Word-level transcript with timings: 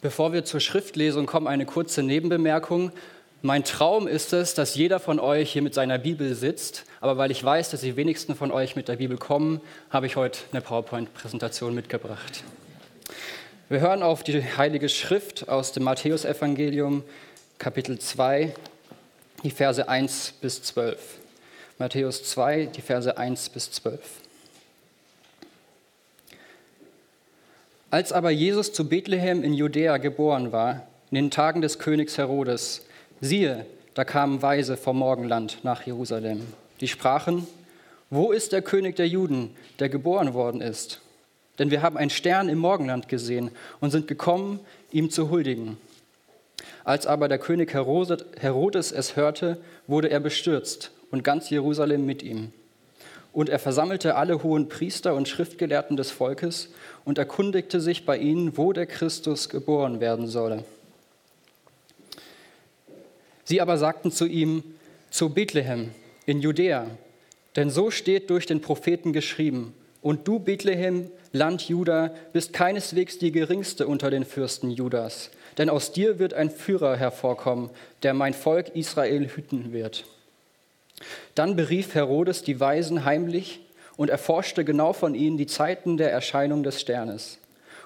Bevor 0.00 0.32
wir 0.32 0.44
zur 0.44 0.60
Schriftlesung 0.60 1.26
kommen, 1.26 1.48
eine 1.48 1.66
kurze 1.66 2.04
Nebenbemerkung. 2.04 2.92
Mein 3.42 3.64
Traum 3.64 4.06
ist 4.06 4.32
es, 4.32 4.54
dass 4.54 4.76
jeder 4.76 5.00
von 5.00 5.18
euch 5.18 5.52
hier 5.52 5.62
mit 5.62 5.74
seiner 5.74 5.98
Bibel 5.98 6.36
sitzt. 6.36 6.84
Aber 7.00 7.18
weil 7.18 7.32
ich 7.32 7.42
weiß, 7.42 7.70
dass 7.70 7.80
die 7.80 7.96
wenigsten 7.96 8.36
von 8.36 8.52
euch 8.52 8.76
mit 8.76 8.86
der 8.86 8.96
Bibel 8.96 9.18
kommen, 9.18 9.60
habe 9.90 10.06
ich 10.06 10.14
heute 10.14 10.38
eine 10.52 10.60
PowerPoint-Präsentation 10.60 11.74
mitgebracht. 11.74 12.44
Wir 13.68 13.80
hören 13.80 14.04
auf 14.04 14.22
die 14.22 14.40
Heilige 14.56 14.88
Schrift 14.88 15.48
aus 15.48 15.72
dem 15.72 15.82
Matthäusevangelium, 15.82 17.02
Kapitel 17.58 17.98
2, 17.98 18.54
die 19.42 19.50
Verse 19.50 19.88
1 19.88 20.34
bis 20.40 20.62
12. 20.62 20.96
Matthäus 21.78 22.22
2, 22.22 22.66
die 22.66 22.82
Verse 22.82 23.18
1 23.18 23.48
bis 23.48 23.72
12. 23.72 24.00
Als 27.90 28.12
aber 28.12 28.30
Jesus 28.30 28.72
zu 28.74 28.86
Bethlehem 28.86 29.42
in 29.42 29.54
Judäa 29.54 29.96
geboren 29.96 30.52
war, 30.52 30.86
in 31.10 31.14
den 31.14 31.30
Tagen 31.30 31.62
des 31.62 31.78
Königs 31.78 32.18
Herodes, 32.18 32.84
siehe, 33.22 33.64
da 33.94 34.04
kamen 34.04 34.42
Weise 34.42 34.76
vom 34.76 34.98
Morgenland 34.98 35.60
nach 35.62 35.86
Jerusalem. 35.86 36.42
Die 36.82 36.88
sprachen, 36.88 37.46
wo 38.10 38.30
ist 38.30 38.52
der 38.52 38.60
König 38.60 38.96
der 38.96 39.08
Juden, 39.08 39.56
der 39.78 39.88
geboren 39.88 40.34
worden 40.34 40.60
ist? 40.60 41.00
Denn 41.58 41.70
wir 41.70 41.80
haben 41.80 41.96
einen 41.96 42.10
Stern 42.10 42.50
im 42.50 42.58
Morgenland 42.58 43.08
gesehen 43.08 43.50
und 43.80 43.90
sind 43.90 44.06
gekommen, 44.06 44.60
ihm 44.92 45.08
zu 45.10 45.30
huldigen. 45.30 45.78
Als 46.84 47.06
aber 47.06 47.26
der 47.28 47.38
König 47.38 47.72
Herodes 47.72 48.92
es 48.92 49.16
hörte, 49.16 49.58
wurde 49.86 50.10
er 50.10 50.20
bestürzt 50.20 50.90
und 51.10 51.24
ganz 51.24 51.48
Jerusalem 51.48 52.04
mit 52.04 52.22
ihm. 52.22 52.52
Und 53.32 53.48
er 53.48 53.58
versammelte 53.58 54.16
alle 54.16 54.42
hohen 54.42 54.68
Priester 54.68 55.14
und 55.14 55.28
Schriftgelehrten 55.28 55.96
des 55.96 56.10
Volkes 56.10 56.70
und 57.04 57.18
erkundigte 57.18 57.80
sich 57.80 58.04
bei 58.04 58.18
ihnen, 58.18 58.56
wo 58.56 58.72
der 58.72 58.86
Christus 58.86 59.48
geboren 59.48 60.00
werden 60.00 60.26
solle. 60.26 60.64
Sie 63.44 63.60
aber 63.60 63.78
sagten 63.78 64.12
zu 64.12 64.26
ihm, 64.26 64.62
zu 65.10 65.30
Bethlehem 65.30 65.90
in 66.26 66.40
Judäa, 66.40 66.86
denn 67.56 67.70
so 67.70 67.90
steht 67.90 68.28
durch 68.30 68.46
den 68.46 68.60
Propheten 68.60 69.12
geschrieben, 69.12 69.74
und 70.00 70.28
du, 70.28 70.38
Bethlehem, 70.38 71.10
Land 71.32 71.68
Juda, 71.68 72.14
bist 72.32 72.52
keineswegs 72.52 73.18
die 73.18 73.32
geringste 73.32 73.86
unter 73.86 74.10
den 74.10 74.24
Fürsten 74.24 74.70
Judas, 74.70 75.30
denn 75.56 75.68
aus 75.70 75.92
dir 75.92 76.18
wird 76.18 76.34
ein 76.34 76.50
Führer 76.50 76.96
hervorkommen, 76.96 77.70
der 78.02 78.14
mein 78.14 78.34
Volk 78.34 78.74
Israel 78.74 79.28
hüten 79.28 79.72
wird. 79.72 80.04
Dann 81.34 81.56
berief 81.56 81.94
Herodes 81.94 82.42
die 82.42 82.60
Weisen 82.60 83.04
heimlich 83.04 83.60
und 83.96 84.10
erforschte 84.10 84.64
genau 84.64 84.92
von 84.92 85.14
ihnen 85.14 85.36
die 85.36 85.46
Zeiten 85.46 85.96
der 85.96 86.12
Erscheinung 86.12 86.62
des 86.62 86.80
Sternes. 86.80 87.38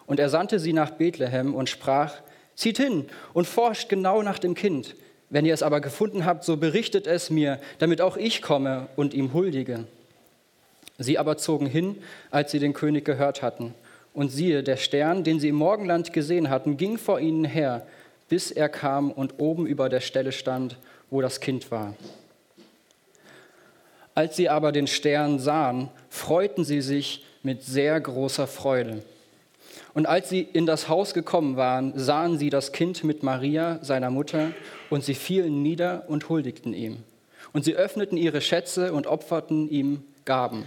Und 0.07 0.21
er 0.21 0.29
sandte 0.29 0.59
sie 0.59 0.73
nach 0.73 0.91
Bethlehem 0.91 1.55
und 1.55 1.69
sprach, 1.69 2.15
zieht 2.55 2.77
hin 2.77 3.07
und 3.33 3.47
forscht 3.47 3.89
genau 3.89 4.23
nach 4.23 4.39
dem 4.39 4.55
Kind. 4.55 4.95
Wenn 5.31 5.47
ihr 5.47 5.55
es 5.55 5.63
aber 5.63 5.81
gefunden 5.81 6.27
habt, 6.27 6.45
so 6.45 6.59
berichtet 6.59 7.07
es 7.07 7.31
mir, 7.31 7.59
damit 7.79 8.03
auch 8.03 8.19
ich 8.19 8.43
komme 8.43 8.89
und 8.97 9.15
ihm 9.15 9.33
huldige. 9.33 9.87
Sie 10.99 11.19
aber 11.19 11.39
zogen 11.39 11.67
hin, 11.67 11.97
als 12.31 12.51
sie 12.51 12.59
den 12.59 12.75
König 12.75 13.05
gehört 13.05 13.41
hatten. 13.41 13.75
Und 14.13 14.29
siehe, 14.29 14.63
der 14.63 14.77
Stern, 14.77 15.25
den 15.25 15.41
sie 15.41 15.49
im 15.49 15.55
Morgenland 15.55 16.13
gesehen 16.13 16.51
hatten, 16.51 16.77
ging 16.77 16.99
vor 16.99 17.19
ihnen 17.19 17.45
her, 17.45 17.87
bis 18.29 18.51
er 18.51 18.69
kam 18.69 19.11
und 19.11 19.41
oben 19.41 19.67
über 19.67 19.89
der 19.89 20.01
Stelle 20.01 20.33
stand, 20.33 20.77
wo 21.11 21.23
das 21.23 21.41
Kind 21.41 21.71
war. 21.71 21.95
Als 24.15 24.37
sie 24.37 24.49
aber 24.49 24.73
den 24.73 24.87
Stern 24.87 25.39
sahen, 25.39 25.89
freuten 26.09 26.65
sie 26.65 26.83
sich 26.83 27.25
mit 27.43 27.63
sehr 27.63 28.01
großer 28.01 28.47
Freude. 28.47 29.03
Und 29.95 30.07
als 30.07 30.29
sie 30.29 30.41
in 30.41 30.67
das 30.67 30.89
Haus 30.89 31.13
gekommen 31.13 31.57
waren, 31.57 31.93
sahen 31.99 32.39
sie 32.39 32.51
das 32.51 32.73
Kind 32.73 33.05
mit 33.05 33.23
Maria, 33.23 33.79
seiner 33.83 34.11
Mutter, 34.11 34.53
und 34.91 35.05
sie 35.05 35.15
fielen 35.15 35.63
nieder 35.63 36.05
und 36.09 36.29
huldigten 36.29 36.73
ihm. 36.73 36.99
Und 37.53 37.65
sie 37.65 37.75
öffneten 37.75 38.17
ihre 38.17 38.41
Schätze 38.41 38.92
und 38.92 39.07
opferten 39.07 39.69
ihm 39.70 40.03
Gaben, 40.25 40.65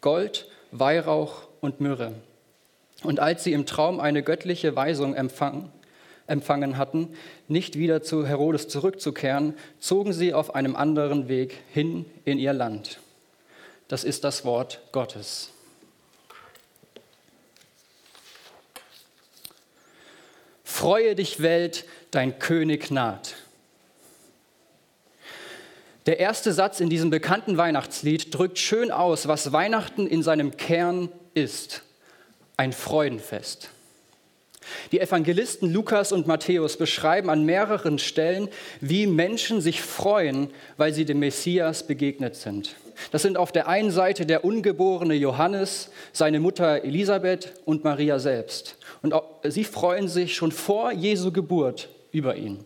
Gold, 0.00 0.46
Weihrauch 0.70 1.48
und 1.60 1.80
Myrrhe. 1.80 2.12
Und 3.02 3.20
als 3.20 3.44
sie 3.44 3.52
im 3.52 3.66
Traum 3.66 4.00
eine 4.00 4.22
göttliche 4.22 4.74
Weisung 4.76 5.14
empfangen, 5.14 5.70
empfangen 6.26 6.76
hatten, 6.78 7.08
nicht 7.48 7.78
wieder 7.78 8.02
zu 8.02 8.26
Herodes 8.26 8.68
zurückzukehren, 8.68 9.54
zogen 9.78 10.12
sie 10.12 10.32
auf 10.32 10.54
einem 10.54 10.76
anderen 10.76 11.28
Weg 11.28 11.58
hin 11.72 12.04
in 12.24 12.38
ihr 12.38 12.52
Land. 12.52 13.00
Das 13.88 14.04
ist 14.04 14.24
das 14.24 14.44
Wort 14.44 14.80
Gottes. 14.92 15.50
Freue 20.64 21.14
dich, 21.14 21.40
Welt, 21.40 21.84
dein 22.10 22.38
König 22.38 22.90
naht. 22.90 23.36
Der 26.06 26.20
erste 26.20 26.52
Satz 26.52 26.80
in 26.80 26.90
diesem 26.90 27.10
bekannten 27.10 27.56
Weihnachtslied 27.56 28.34
drückt 28.34 28.58
schön 28.58 28.90
aus, 28.90 29.26
was 29.26 29.52
Weihnachten 29.52 30.06
in 30.06 30.22
seinem 30.22 30.56
Kern 30.56 31.08
ist. 31.32 31.82
Ein 32.56 32.72
Freudenfest. 32.72 33.70
Die 34.92 35.00
Evangelisten 35.00 35.72
Lukas 35.72 36.12
und 36.12 36.26
Matthäus 36.26 36.76
beschreiben 36.76 37.30
an 37.30 37.44
mehreren 37.44 37.98
Stellen, 37.98 38.48
wie 38.80 39.06
Menschen 39.06 39.60
sich 39.60 39.82
freuen, 39.82 40.50
weil 40.76 40.92
sie 40.92 41.04
dem 41.04 41.18
Messias 41.18 41.86
begegnet 41.86 42.36
sind. 42.36 42.76
Das 43.10 43.22
sind 43.22 43.36
auf 43.36 43.52
der 43.52 43.68
einen 43.68 43.90
Seite 43.90 44.26
der 44.26 44.44
ungeborene 44.44 45.14
Johannes, 45.14 45.90
seine 46.12 46.40
Mutter 46.40 46.84
Elisabeth 46.84 47.52
und 47.64 47.84
Maria 47.84 48.18
selbst. 48.18 48.76
Und 49.02 49.14
sie 49.42 49.64
freuen 49.64 50.08
sich 50.08 50.34
schon 50.34 50.52
vor 50.52 50.92
Jesu 50.92 51.32
Geburt 51.32 51.88
über 52.12 52.36
ihn. 52.36 52.64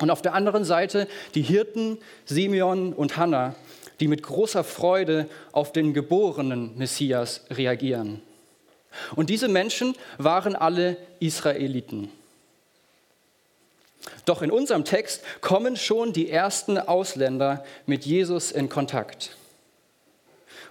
Und 0.00 0.10
auf 0.10 0.22
der 0.22 0.34
anderen 0.34 0.64
Seite 0.64 1.06
die 1.34 1.42
Hirten 1.42 1.98
Simeon 2.24 2.92
und 2.92 3.16
Hannah, 3.16 3.54
die 4.00 4.08
mit 4.08 4.22
großer 4.22 4.64
Freude 4.64 5.28
auf 5.52 5.72
den 5.72 5.92
geborenen 5.92 6.76
Messias 6.76 7.44
reagieren. 7.50 8.22
Und 9.14 9.30
diese 9.30 9.48
Menschen 9.48 9.94
waren 10.18 10.54
alle 10.54 10.96
Israeliten. 11.20 12.10
Doch 14.24 14.42
in 14.42 14.50
unserem 14.50 14.84
Text 14.84 15.22
kommen 15.40 15.76
schon 15.76 16.12
die 16.12 16.30
ersten 16.30 16.78
Ausländer 16.78 17.64
mit 17.86 18.04
Jesus 18.04 18.52
in 18.52 18.68
Kontakt. 18.68 19.36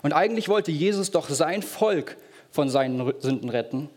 Und 0.02 0.14
eigentlich 0.14 0.50
wollte 0.50 0.72
Jesus 0.72 1.12
doch 1.12 1.30
sein 1.30 1.62
Volk 1.62 2.18
von 2.52 2.70
seinen 2.70 3.14
Sünden 3.20 3.50
retten. 3.50 3.90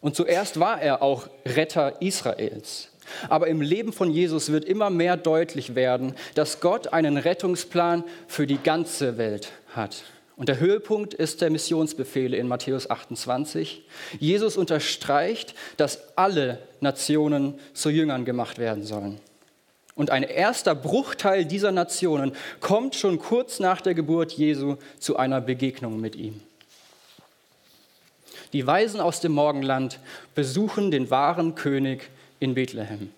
Und 0.00 0.16
zuerst 0.16 0.58
war 0.58 0.80
er 0.80 1.02
auch 1.02 1.28
Retter 1.44 2.00
Israels. 2.00 2.88
Aber 3.28 3.48
im 3.48 3.60
Leben 3.60 3.92
von 3.92 4.10
Jesus 4.10 4.52
wird 4.52 4.64
immer 4.64 4.88
mehr 4.88 5.16
deutlich 5.16 5.74
werden, 5.74 6.14
dass 6.34 6.60
Gott 6.60 6.92
einen 6.92 7.16
Rettungsplan 7.16 8.04
für 8.28 8.46
die 8.46 8.58
ganze 8.58 9.18
Welt 9.18 9.50
hat. 9.74 10.04
Und 10.40 10.48
der 10.48 10.58
Höhepunkt 10.58 11.12
ist 11.12 11.42
der 11.42 11.50
Missionsbefehl 11.50 12.32
in 12.32 12.48
Matthäus 12.48 12.88
28. 12.88 13.82
Jesus 14.20 14.56
unterstreicht, 14.56 15.52
dass 15.76 16.16
alle 16.16 16.60
Nationen 16.80 17.58
zu 17.74 17.90
Jüngern 17.90 18.24
gemacht 18.24 18.56
werden 18.56 18.82
sollen. 18.82 19.20
Und 19.94 20.08
ein 20.08 20.22
erster 20.22 20.74
Bruchteil 20.74 21.44
dieser 21.44 21.72
Nationen 21.72 22.32
kommt 22.60 22.94
schon 22.94 23.18
kurz 23.18 23.60
nach 23.60 23.82
der 23.82 23.92
Geburt 23.92 24.32
Jesu 24.32 24.76
zu 24.98 25.18
einer 25.18 25.42
Begegnung 25.42 26.00
mit 26.00 26.16
ihm. 26.16 26.40
Die 28.54 28.66
Weisen 28.66 28.98
aus 29.02 29.20
dem 29.20 29.32
Morgenland 29.32 29.98
besuchen 30.34 30.90
den 30.90 31.10
wahren 31.10 31.54
König 31.54 32.08
in 32.38 32.54
Bethlehem. 32.54 33.12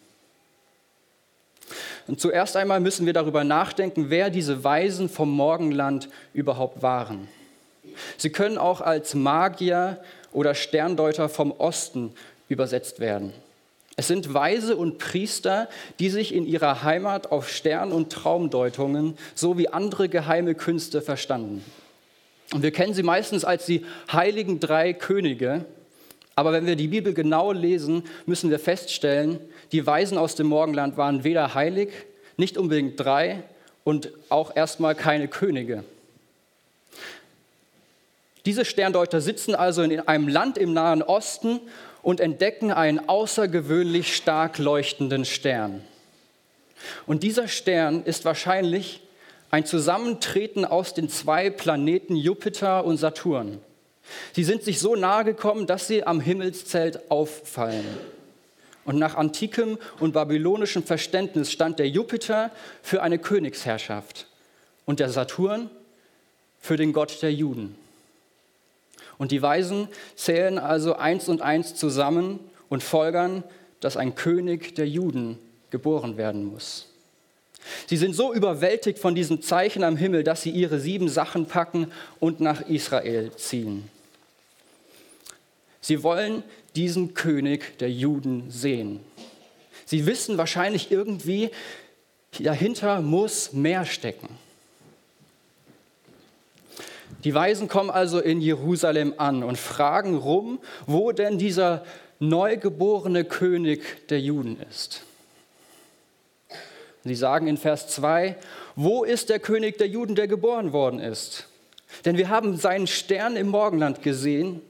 Und 2.07 2.21
zuerst 2.21 2.57
einmal 2.57 2.81
müssen 2.81 3.07
wir 3.07 3.13
darüber 3.13 3.45
nachdenken, 3.45 4.07
wer 4.09 4.31
diese 4.31 4.65
Weisen 4.65 5.09
vom 5.09 5.31
Morgenland 5.31 6.09
überhaupt 6.35 6.83
waren. 6.83 7.29
Sie 8.17 8.31
können 8.31 8.59
auch 8.59 8.81
als 8.81 9.15
Magier 9.15 10.03
oder 10.33 10.55
Sterndeuter 10.55 11.29
vom 11.29 11.53
Osten 11.53 12.13
übersetzt 12.49 13.01
werden. 13.01 13.33
Es 13.97 14.09
sind 14.09 14.33
Weise 14.33 14.77
und 14.77 14.99
Priester, 14.99 15.69
die 15.99 16.09
sich 16.09 16.35
in 16.35 16.47
ihrer 16.47 16.83
Heimat 16.83 17.31
auf 17.31 17.49
Stern- 17.49 17.93
und 17.93 18.11
Traumdeutungen 18.11 19.19
sowie 19.35 19.69
andere 19.69 20.09
geheime 20.09 20.55
Künste 20.55 21.03
verstanden. 21.03 21.63
Und 22.55 22.63
wir 22.63 22.71
kennen 22.71 22.95
sie 22.95 23.03
meistens 23.03 23.45
als 23.45 23.67
die 23.67 23.85
heiligen 24.11 24.61
drei 24.61 24.93
Könige. 24.93 25.67
Aber 26.35 26.53
wenn 26.53 26.67
wir 26.67 26.77
die 26.77 26.89
Bibel 26.89 27.13
genau 27.13 27.53
lesen, 27.53 28.05
müssen 28.25 28.51
wir 28.51 28.59
feststellen, 28.59 29.39
die 29.73 29.87
Weisen 29.87 30.19
aus 30.19 30.35
dem 30.35 30.47
Morgenland 30.49 30.97
waren 30.97 31.25
weder 31.25 31.55
heilig, 31.55 31.91
nicht 32.37 32.59
unbedingt 32.59 33.01
drei 33.01 33.43
und 33.85 34.11
auch 34.29 34.55
erstmal 34.55 34.95
keine 34.95 35.29
Könige. 35.29 35.85
Diese 38.45 38.65
Sterndeuter 38.65 39.21
sitzen 39.21 39.55
also 39.55 39.83
in 39.83 40.01
einem 40.01 40.29
Land 40.29 40.59
im 40.59 40.73
Nahen 40.73 41.03
Osten 41.03 41.61
und 42.03 42.21
entdecken 42.21 42.73
einen 42.73 43.09
außergewöhnlich 43.09 44.17
stark 44.17 44.59
leuchtenden 44.59 45.25
Stern. 45.25 45.83
Und 47.07 47.23
dieser 47.23 47.47
Stern 47.47 48.03
ist 48.05 48.25
wahrscheinlich 48.25 49.01
ein 49.51 49.65
Zusammentreten 49.65 50.65
aus 50.65 50.95
den 50.95 51.09
zwei 51.09 51.51
Planeten 51.51 52.17
Jupiter 52.17 52.85
und 52.85 52.97
Saturn. 52.97 53.61
Sie 54.33 54.43
sind 54.43 54.65
sich 54.65 54.81
so 54.81 54.97
nahe 54.97 55.25
gekommen, 55.25 55.67
dass 55.67 55.87
sie 55.87 56.05
am 56.05 56.21
Himmelszelt 56.21 57.11
auffallen. 57.11 57.85
Und 58.85 58.99
nach 58.99 59.15
antikem 59.15 59.79
und 60.01 60.13
babylonischem 60.13 60.83
Verständnis 60.83 61.53
stand 61.53 61.79
der 61.79 61.89
Jupiter 61.89 62.51
für 62.83 63.03
eine 63.03 63.19
Königsherrschaft 63.19 64.27
und 64.87 64.99
der 64.99 65.09
Saturn 65.09 65.71
für 66.61 66.77
den 66.77 66.93
Gott 66.93 67.23
der 67.23 67.33
Juden. 67.33 67.77
Und 69.19 69.31
die 69.31 69.43
Weisen 69.43 69.89
zählen 70.17 70.59
also 70.59 70.97
eins 70.97 71.29
und 71.29 71.43
eins 71.43 71.75
zusammen 71.75 72.41
und 72.69 72.83
folgern, 72.83 73.45
dass 73.81 73.97
ein 73.97 74.15
König 74.15 74.75
der 74.75 74.89
Juden 74.89 75.39
geboren 75.71 76.17
werden 76.17 76.45
muss. 76.45 76.89
Sie 77.87 77.97
sind 77.97 78.15
so 78.15 78.33
überwältigt 78.35 78.99
von 78.99 79.15
diesem 79.15 79.43
Zeichen 79.43 79.85
am 79.85 79.97
Himmel, 79.97 80.25
dass 80.25 80.43
sie 80.43 80.51
ihre 80.51 80.81
sieben 80.81 81.09
Sachen 81.09 81.47
packen 81.47 81.93
und 82.19 82.41
nach 82.41 82.63
Israel 82.63 83.31
ziehen. 83.37 83.89
Sie 85.81 86.03
wollen 86.03 86.43
diesen 86.75 87.15
König 87.15 87.79
der 87.79 87.91
Juden 87.91 88.51
sehen. 88.51 89.01
Sie 89.85 90.07
wissen 90.07 90.39
wahrscheinlich 90.39 90.91
irgendwie, 90.91 91.51
dahinter 92.39 93.01
muss 93.01 93.53
mehr 93.53 93.85
stecken. 93.85 94.29
Die 97.25 97.35
Weisen 97.35 97.69
kommen 97.69 97.91
also 97.91 98.19
in 98.19 98.41
Jerusalem 98.41 99.15
an 99.19 99.45
und 99.45 99.59
fragen 99.59 100.17
rum, 100.17 100.59
wo 100.87 101.13
denn 101.13 101.39
dieser 101.39 101.85
neugeborene 102.19 103.25
König 103.25 104.09
der 104.09 104.21
Juden 104.21 104.59
ist. 104.71 105.03
Sie 107.05 107.15
sagen 107.15 107.49
in 107.49 107.57
Vers 107.57 107.89
2, 107.89 108.37
wo 108.77 109.05
ist 109.05 109.29
der 109.29 109.41
König 109.41 109.79
der 109.79 109.89
Juden, 109.89 110.15
der 110.15 110.29
geboren 110.29 110.73
worden 110.73 111.01
ist? 111.01 111.49
Denn 112.05 112.17
wir 112.17 112.29
haben 112.29 112.57
seinen 112.57 112.87
Stern 112.87 113.37
im 113.37 113.49
Morgenland 113.49 114.03
gesehen 114.03 114.61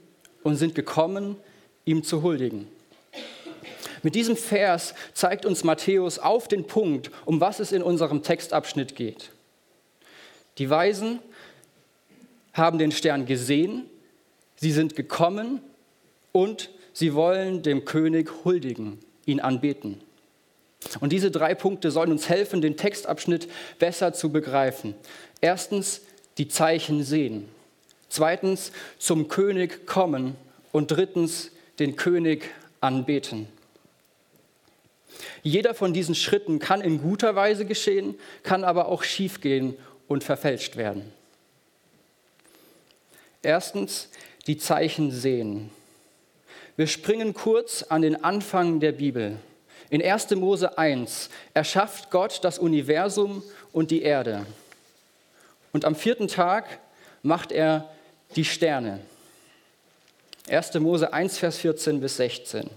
und 0.43 0.57
sind 0.57 0.75
gekommen, 0.75 1.37
ihm 1.85 2.03
zu 2.03 2.21
huldigen. 2.21 2.67
Mit 4.01 4.15
diesem 4.15 4.35
Vers 4.35 4.93
zeigt 5.13 5.45
uns 5.45 5.63
Matthäus 5.63 6.19
auf 6.19 6.47
den 6.47 6.67
Punkt, 6.67 7.09
um 7.25 7.39
was 7.39 7.59
es 7.59 7.71
in 7.71 7.81
unserem 7.81 8.21
Textabschnitt 8.21 8.95
geht. 8.95 9.31
Die 10.57 10.69
Weisen 10.69 11.19
haben 12.53 12.77
den 12.77 12.91
Stern 12.91 13.25
gesehen, 13.25 13.89
sie 14.55 14.71
sind 14.71 14.95
gekommen 14.95 15.61
und 16.31 16.69
sie 16.91 17.13
wollen 17.13 17.63
dem 17.63 17.85
König 17.85 18.29
huldigen, 18.43 18.99
ihn 19.25 19.39
anbeten. 19.39 20.01
Und 20.99 21.11
diese 21.11 21.31
drei 21.31 21.55
Punkte 21.55 21.89
sollen 21.89 22.11
uns 22.11 22.29
helfen, 22.29 22.61
den 22.61 22.77
Textabschnitt 22.77 23.47
besser 23.79 24.13
zu 24.13 24.31
begreifen. 24.31 24.95
Erstens, 25.39 26.01
die 26.37 26.49
Zeichen 26.49 27.03
sehen. 27.03 27.47
Zweitens, 28.09 28.71
zum 28.99 29.29
König 29.29 29.87
kommen. 29.87 30.35
Und 30.71 30.91
drittens, 30.91 31.51
den 31.79 31.95
König 31.95 32.49
anbeten. 32.81 33.47
Jeder 35.41 35.73
von 35.73 35.93
diesen 35.93 36.15
Schritten 36.15 36.59
kann 36.59 36.81
in 36.81 37.01
guter 37.01 37.35
Weise 37.35 37.65
geschehen, 37.65 38.15
kann 38.43 38.63
aber 38.63 38.87
auch 38.87 39.03
schiefgehen 39.03 39.75
und 40.07 40.23
verfälscht 40.23 40.75
werden. 40.75 41.11
Erstens, 43.41 44.09
die 44.47 44.57
Zeichen 44.57 45.11
sehen. 45.11 45.69
Wir 46.75 46.87
springen 46.87 47.33
kurz 47.33 47.83
an 47.83 48.01
den 48.01 48.23
Anfang 48.23 48.79
der 48.79 48.93
Bibel. 48.93 49.37
In 49.89 50.01
1. 50.01 50.31
Mose 50.31 50.77
1 50.77 51.29
erschafft 51.53 52.09
Gott 52.09 52.39
das 52.43 52.57
Universum 52.57 53.43
und 53.71 53.91
die 53.91 54.01
Erde. 54.01 54.45
Und 55.71 55.85
am 55.85 55.95
vierten 55.95 56.27
Tag 56.27 56.79
macht 57.21 57.51
er 57.51 57.89
die 58.35 58.45
Sterne. 58.45 59.01
1. 60.49 60.73
Mose 60.81 61.13
1, 61.13 61.37
Vers 61.37 61.57
14 61.59 62.01
bis 62.01 62.17
16. 62.17 62.69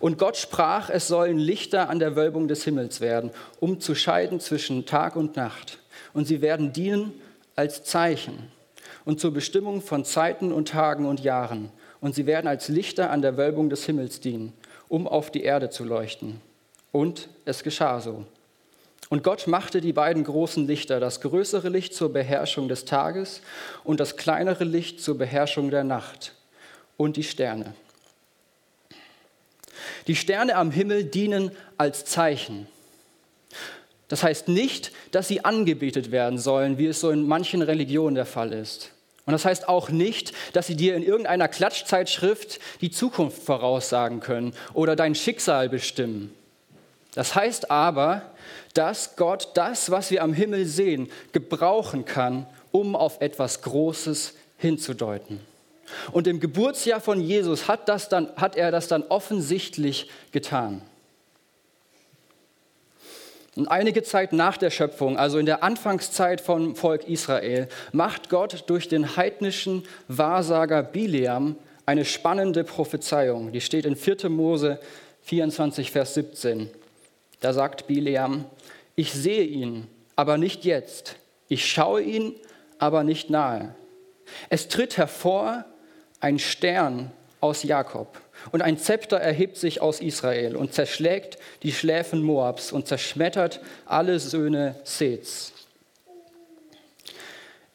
Und 0.00 0.18
Gott 0.18 0.36
sprach, 0.36 0.90
es 0.90 1.06
sollen 1.06 1.38
Lichter 1.38 1.88
an 1.88 2.00
der 2.00 2.16
Wölbung 2.16 2.48
des 2.48 2.64
Himmels 2.64 3.00
werden, 3.00 3.30
um 3.60 3.80
zu 3.80 3.94
scheiden 3.94 4.40
zwischen 4.40 4.84
Tag 4.84 5.14
und 5.14 5.36
Nacht. 5.36 5.78
Und 6.12 6.26
sie 6.26 6.42
werden 6.42 6.72
dienen 6.72 7.12
als 7.54 7.84
Zeichen 7.84 8.50
und 9.04 9.20
zur 9.20 9.32
Bestimmung 9.32 9.80
von 9.80 10.04
Zeiten 10.04 10.52
und 10.52 10.68
Tagen 10.70 11.06
und 11.06 11.20
Jahren. 11.20 11.70
Und 12.00 12.16
sie 12.16 12.26
werden 12.26 12.48
als 12.48 12.68
Lichter 12.68 13.10
an 13.10 13.22
der 13.22 13.36
Wölbung 13.36 13.70
des 13.70 13.86
Himmels 13.86 14.20
dienen, 14.20 14.52
um 14.88 15.06
auf 15.06 15.30
die 15.30 15.42
Erde 15.42 15.70
zu 15.70 15.84
leuchten. 15.84 16.40
Und 16.90 17.28
es 17.44 17.62
geschah 17.62 18.00
so. 18.00 18.24
Und 19.08 19.22
Gott 19.22 19.46
machte 19.46 19.80
die 19.80 19.92
beiden 19.92 20.24
großen 20.24 20.66
Lichter, 20.66 20.98
das 20.98 21.20
größere 21.20 21.68
Licht 21.68 21.94
zur 21.94 22.12
Beherrschung 22.12 22.68
des 22.68 22.84
Tages 22.84 23.40
und 23.84 24.00
das 24.00 24.16
kleinere 24.16 24.64
Licht 24.64 25.00
zur 25.00 25.16
Beherrschung 25.16 25.70
der 25.70 25.84
Nacht 25.84 26.34
und 26.96 27.16
die 27.16 27.22
Sterne. 27.22 27.74
Die 30.06 30.16
Sterne 30.16 30.56
am 30.56 30.70
Himmel 30.70 31.04
dienen 31.04 31.50
als 31.76 32.04
Zeichen. 32.04 32.66
Das 34.08 34.22
heißt 34.22 34.48
nicht, 34.48 34.92
dass 35.12 35.28
sie 35.28 35.44
angebetet 35.44 36.10
werden 36.10 36.38
sollen, 36.38 36.78
wie 36.78 36.86
es 36.86 37.00
so 37.00 37.10
in 37.10 37.26
manchen 37.26 37.62
Religionen 37.62 38.14
der 38.14 38.26
Fall 38.26 38.52
ist. 38.52 38.90
Und 39.26 39.32
das 39.32 39.46
heißt 39.46 39.68
auch 39.68 39.88
nicht, 39.88 40.34
dass 40.52 40.66
sie 40.66 40.76
dir 40.76 40.94
in 40.94 41.02
irgendeiner 41.02 41.48
Klatschzeitschrift 41.48 42.60
die 42.82 42.90
Zukunft 42.90 43.42
voraussagen 43.42 44.20
können 44.20 44.54
oder 44.74 44.96
dein 44.96 45.14
Schicksal 45.14 45.70
bestimmen. 45.70 46.34
Das 47.14 47.34
heißt 47.34 47.70
aber, 47.70 48.22
dass 48.74 49.16
Gott 49.16 49.48
das, 49.54 49.90
was 49.90 50.10
wir 50.10 50.22
am 50.22 50.34
Himmel 50.34 50.66
sehen, 50.66 51.10
gebrauchen 51.32 52.04
kann, 52.04 52.46
um 52.72 52.96
auf 52.96 53.20
etwas 53.20 53.62
Großes 53.62 54.34
hinzudeuten. 54.58 55.40
Und 56.12 56.26
im 56.26 56.40
Geburtsjahr 56.40 57.00
von 57.00 57.20
Jesus 57.20 57.68
hat, 57.68 57.88
das 57.88 58.08
dann, 58.08 58.28
hat 58.36 58.56
er 58.56 58.70
das 58.70 58.88
dann 58.88 59.02
offensichtlich 59.02 60.10
getan. 60.32 60.82
Und 63.56 63.68
einige 63.68 64.02
Zeit 64.02 64.32
nach 64.32 64.56
der 64.56 64.70
Schöpfung, 64.70 65.16
also 65.16 65.38
in 65.38 65.46
der 65.46 65.62
Anfangszeit 65.62 66.40
vom 66.40 66.74
Volk 66.74 67.08
Israel, 67.08 67.68
macht 67.92 68.28
Gott 68.28 68.64
durch 68.66 68.88
den 68.88 69.16
heidnischen 69.16 69.84
Wahrsager 70.08 70.82
Bileam 70.82 71.56
eine 71.86 72.04
spannende 72.04 72.64
Prophezeiung. 72.64 73.52
Die 73.52 73.60
steht 73.60 73.84
in 73.84 73.94
4. 73.94 74.28
Mose 74.28 74.80
24, 75.22 75.92
Vers 75.92 76.14
17. 76.14 76.68
Da 77.40 77.52
sagt 77.52 77.86
Bileam, 77.86 78.44
ich 78.96 79.12
sehe 79.12 79.44
ihn, 79.44 79.86
aber 80.16 80.36
nicht 80.36 80.64
jetzt. 80.64 81.16
Ich 81.48 81.66
schaue 81.66 82.02
ihn, 82.02 82.34
aber 82.78 83.04
nicht 83.04 83.30
nahe. 83.30 83.74
Es 84.48 84.68
tritt 84.68 84.96
hervor 84.96 85.64
ein 86.24 86.38
Stern 86.38 87.12
aus 87.42 87.64
Jakob 87.64 88.18
und 88.50 88.62
ein 88.62 88.78
Zepter 88.78 89.18
erhebt 89.18 89.58
sich 89.58 89.82
aus 89.82 90.00
Israel 90.00 90.56
und 90.56 90.72
zerschlägt 90.72 91.36
die 91.62 91.72
Schläfen 91.72 92.22
Moabs 92.22 92.72
und 92.72 92.88
zerschmettert 92.88 93.60
alle 93.84 94.18
Söhne 94.18 94.74
Seths. 94.84 95.52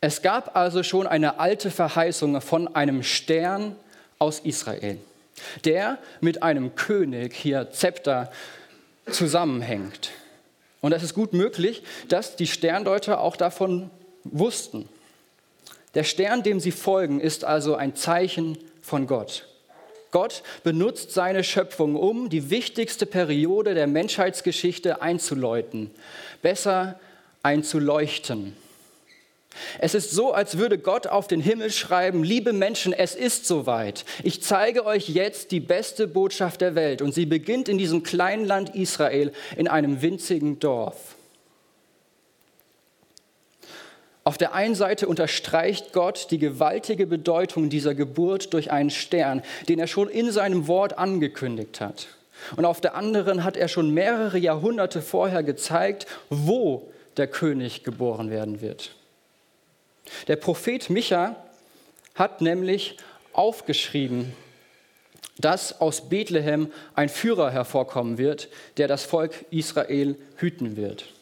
Es 0.01 0.23
gab 0.23 0.55
also 0.55 0.81
schon 0.81 1.05
eine 1.05 1.39
alte 1.39 1.69
Verheißung 1.69 2.41
von 2.41 2.73
einem 2.75 3.03
Stern 3.03 3.75
aus 4.17 4.39
Israel, 4.39 4.97
der 5.63 5.99
mit 6.19 6.41
einem 6.41 6.73
König 6.73 7.35
hier 7.35 7.69
Zepter 7.69 8.31
zusammenhängt. 9.11 10.09
Und 10.81 10.91
es 10.93 11.03
ist 11.03 11.13
gut 11.13 11.33
möglich, 11.33 11.83
dass 12.07 12.35
die 12.35 12.47
Sterndeuter 12.47 13.19
auch 13.21 13.35
davon 13.35 13.91
wussten. 14.23 14.89
Der 15.95 16.03
Stern, 16.03 16.43
dem 16.43 16.59
sie 16.59 16.71
folgen, 16.71 17.19
ist 17.19 17.43
also 17.43 17.75
ein 17.75 17.95
Zeichen 17.95 18.57
von 18.81 19.07
Gott. 19.07 19.47
Gott 20.11 20.43
benutzt 20.63 21.11
seine 21.11 21.43
Schöpfung, 21.43 21.95
um 21.95 22.29
die 22.29 22.49
wichtigste 22.49 23.05
Periode 23.05 23.75
der 23.75 23.87
Menschheitsgeschichte 23.87 25.01
einzuläuten, 25.01 25.91
besser 26.41 26.99
einzuleuchten. 27.43 28.55
Es 29.79 29.93
ist 29.93 30.11
so, 30.11 30.31
als 30.31 30.57
würde 30.57 30.77
Gott 30.77 31.07
auf 31.07 31.27
den 31.27 31.41
Himmel 31.41 31.71
schreiben, 31.71 32.23
liebe 32.23 32.53
Menschen, 32.53 32.93
es 32.93 33.15
ist 33.15 33.45
soweit. 33.45 34.05
Ich 34.23 34.41
zeige 34.41 34.85
euch 34.85 35.09
jetzt 35.09 35.51
die 35.51 35.59
beste 35.59 36.07
Botschaft 36.07 36.61
der 36.61 36.75
Welt. 36.75 37.01
Und 37.01 37.13
sie 37.13 37.25
beginnt 37.25 37.67
in 37.67 37.77
diesem 37.77 38.03
kleinen 38.03 38.45
Land 38.45 38.75
Israel, 38.75 39.33
in 39.57 39.67
einem 39.67 40.01
winzigen 40.01 40.59
Dorf. 40.59 41.15
Auf 44.29 44.37
der 44.37 44.53
einen 44.53 44.75
Seite 44.75 45.07
unterstreicht 45.07 45.91
Gott 45.91 46.27
die 46.29 46.37
gewaltige 46.37 47.07
Bedeutung 47.07 47.71
dieser 47.71 47.95
Geburt 47.95 48.53
durch 48.53 48.69
einen 48.69 48.91
Stern, 48.91 49.41
den 49.67 49.79
er 49.79 49.87
schon 49.87 50.07
in 50.07 50.31
seinem 50.31 50.67
Wort 50.67 50.99
angekündigt 50.99 51.81
hat. 51.81 52.05
Und 52.55 52.65
auf 52.65 52.79
der 52.79 52.93
anderen 52.93 53.43
hat 53.43 53.57
er 53.57 53.67
schon 53.67 53.91
mehrere 53.91 54.37
Jahrhunderte 54.37 55.01
vorher 55.01 55.41
gezeigt, 55.41 56.05
wo 56.29 56.91
der 57.17 57.25
König 57.25 57.83
geboren 57.83 58.29
werden 58.29 58.61
wird. 58.61 58.93
Der 60.27 60.35
Prophet 60.35 60.91
Micha 60.91 61.35
hat 62.13 62.39
nämlich 62.39 62.97
aufgeschrieben, 63.33 64.33
dass 65.39 65.81
aus 65.81 66.07
Bethlehem 66.07 66.71
ein 66.93 67.09
Führer 67.09 67.49
hervorkommen 67.49 68.19
wird, 68.19 68.47
der 68.77 68.87
das 68.87 69.05
Volk 69.05 69.45
Israel 69.49 70.17
hüten 70.35 70.77
wird. 70.77 71.15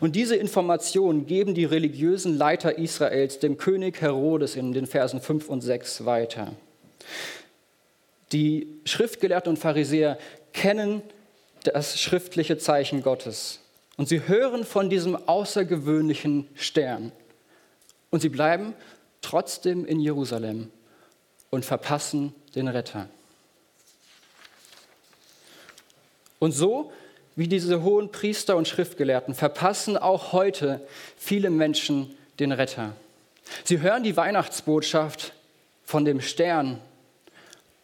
Und 0.00 0.16
diese 0.16 0.36
Informationen 0.36 1.26
geben 1.26 1.54
die 1.54 1.64
religiösen 1.64 2.36
Leiter 2.36 2.78
Israels 2.78 3.38
dem 3.38 3.56
König 3.56 4.00
Herodes 4.00 4.56
in 4.56 4.72
den 4.72 4.86
Versen 4.86 5.20
5 5.20 5.48
und 5.48 5.60
6 5.60 6.04
weiter. 6.04 6.54
Die 8.32 8.66
Schriftgelehrten 8.84 9.50
und 9.50 9.58
Pharisäer 9.58 10.18
kennen 10.52 11.02
das 11.64 12.00
schriftliche 12.00 12.58
Zeichen 12.58 13.02
Gottes. 13.02 13.60
Und 13.96 14.08
sie 14.08 14.26
hören 14.26 14.64
von 14.64 14.90
diesem 14.90 15.16
außergewöhnlichen 15.16 16.48
Stern. 16.54 17.12
Und 18.10 18.20
sie 18.20 18.28
bleiben 18.28 18.74
trotzdem 19.22 19.84
in 19.84 20.00
Jerusalem 20.00 20.70
und 21.50 21.64
verpassen 21.64 22.34
den 22.54 22.68
Retter. 22.68 23.08
Und 26.38 26.52
so 26.52 26.92
wie 27.36 27.48
diese 27.48 27.82
hohen 27.82 28.10
Priester 28.10 28.56
und 28.56 28.68
Schriftgelehrten 28.68 29.34
verpassen 29.34 29.96
auch 29.96 30.32
heute 30.32 30.80
viele 31.16 31.50
Menschen 31.50 32.14
den 32.38 32.52
Retter. 32.52 32.92
Sie 33.64 33.80
hören 33.80 34.02
die 34.02 34.16
Weihnachtsbotschaft 34.16 35.32
von 35.84 36.04
dem 36.04 36.20
Stern 36.20 36.80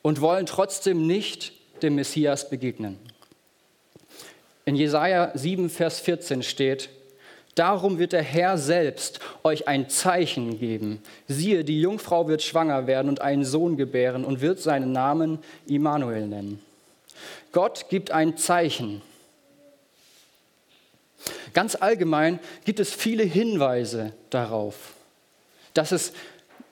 und 0.02 0.20
wollen 0.20 0.46
trotzdem 0.46 1.06
nicht 1.06 1.52
dem 1.82 1.96
Messias 1.96 2.48
begegnen. 2.48 2.98
In 4.64 4.76
Jesaja 4.76 5.32
7, 5.34 5.68
Vers 5.68 6.00
14 6.00 6.42
steht: 6.42 6.90
Darum 7.54 7.98
wird 7.98 8.12
der 8.12 8.22
Herr 8.22 8.56
selbst 8.56 9.20
euch 9.42 9.66
ein 9.66 9.88
Zeichen 9.90 10.58
geben. 10.58 11.02
Siehe, 11.26 11.64
die 11.64 11.80
Jungfrau 11.80 12.28
wird 12.28 12.42
schwanger 12.42 12.86
werden 12.86 13.08
und 13.08 13.20
einen 13.20 13.44
Sohn 13.44 13.76
gebären 13.76 14.24
und 14.24 14.40
wird 14.40 14.60
seinen 14.60 14.92
Namen 14.92 15.40
Immanuel 15.66 16.26
nennen. 16.26 16.60
Gott 17.52 17.86
gibt 17.90 18.12
ein 18.12 18.36
Zeichen. 18.36 19.02
Ganz 21.52 21.74
allgemein 21.74 22.40
gibt 22.64 22.80
es 22.80 22.92
viele 22.92 23.24
Hinweise 23.24 24.12
darauf, 24.30 24.94
dass 25.74 25.92
es 25.92 26.12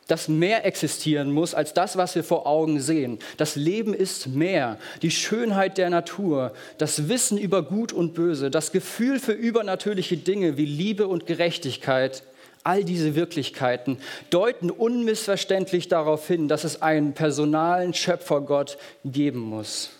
dass 0.09 0.27
mehr 0.27 0.65
existieren 0.65 1.31
muss 1.31 1.55
als 1.55 1.75
das, 1.75 1.97
was 1.97 2.15
wir 2.15 2.25
vor 2.25 2.47
Augen 2.47 2.81
sehen. 2.81 3.19
Das 3.37 3.57
Leben 3.57 3.95
ist 3.95 4.27
mehr. 4.27 4.79
Die 5.03 5.11
Schönheit 5.11 5.79
der 5.79 5.91
Natur, 5.91 6.55
das 6.79 7.09
Wissen 7.09 7.39
über 7.39 7.63
Gut 7.63 7.93
und 7.93 8.15
Böse, 8.15 8.51
das 8.51 8.73
Gefühl 8.73 9.21
für 9.21 9.33
übernatürliche 9.33 10.17
Dinge 10.17 10.57
wie 10.57 10.65
Liebe 10.65 11.07
und 11.07 11.27
Gerechtigkeit, 11.27 12.23
all 12.65 12.85
diese 12.85 13.15
Wirklichkeiten 13.15 13.99
deuten 14.31 14.71
unmissverständlich 14.71 15.89
darauf 15.89 16.27
hin, 16.27 16.49
dass 16.49 16.65
es 16.65 16.83
einen 16.83 17.13
personalen 17.13 17.95
Schöpfergott 17.95 18.79
geben 19.05 19.41
muss. 19.41 19.91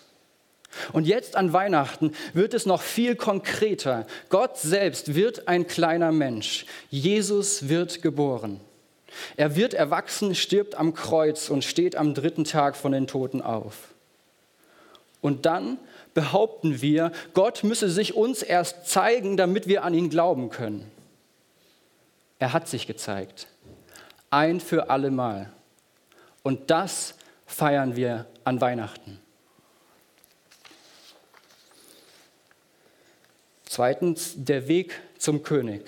Und 0.93 1.07
jetzt 1.07 1.35
an 1.35 1.51
Weihnachten 1.51 2.13
wird 2.33 2.53
es 2.53 2.65
noch 2.65 2.81
viel 2.81 3.15
konkreter. 3.15 4.05
Gott 4.29 4.57
selbst 4.57 5.15
wird 5.15 5.47
ein 5.47 5.67
kleiner 5.67 6.11
Mensch. 6.11 6.65
Jesus 6.89 7.69
wird 7.69 8.01
geboren. 8.01 8.59
Er 9.35 9.55
wird 9.55 9.73
erwachsen, 9.73 10.35
stirbt 10.35 10.75
am 10.75 10.93
Kreuz 10.93 11.49
und 11.49 11.63
steht 11.63 11.95
am 11.95 12.13
dritten 12.13 12.43
Tag 12.43 12.75
von 12.75 12.91
den 12.91 13.07
Toten 13.07 13.41
auf. 13.41 13.75
Und 15.21 15.45
dann 15.45 15.77
behaupten 16.13 16.81
wir, 16.81 17.11
Gott 17.33 17.63
müsse 17.63 17.89
sich 17.89 18.15
uns 18.15 18.41
erst 18.41 18.87
zeigen, 18.87 19.37
damit 19.37 19.67
wir 19.67 19.83
an 19.83 19.93
ihn 19.93 20.09
glauben 20.09 20.49
können. 20.49 20.89
Er 22.39 22.53
hat 22.53 22.67
sich 22.67 22.87
gezeigt. 22.87 23.47
Ein 24.29 24.59
für 24.59 24.89
allemal. 24.89 25.51
Und 26.43 26.71
das 26.71 27.15
feiern 27.45 27.95
wir 27.95 28.27
an 28.43 28.61
Weihnachten. 28.61 29.19
Zweitens, 33.69 34.33
der 34.35 34.67
Weg 34.67 34.99
zum 35.19 35.43
König. 35.43 35.83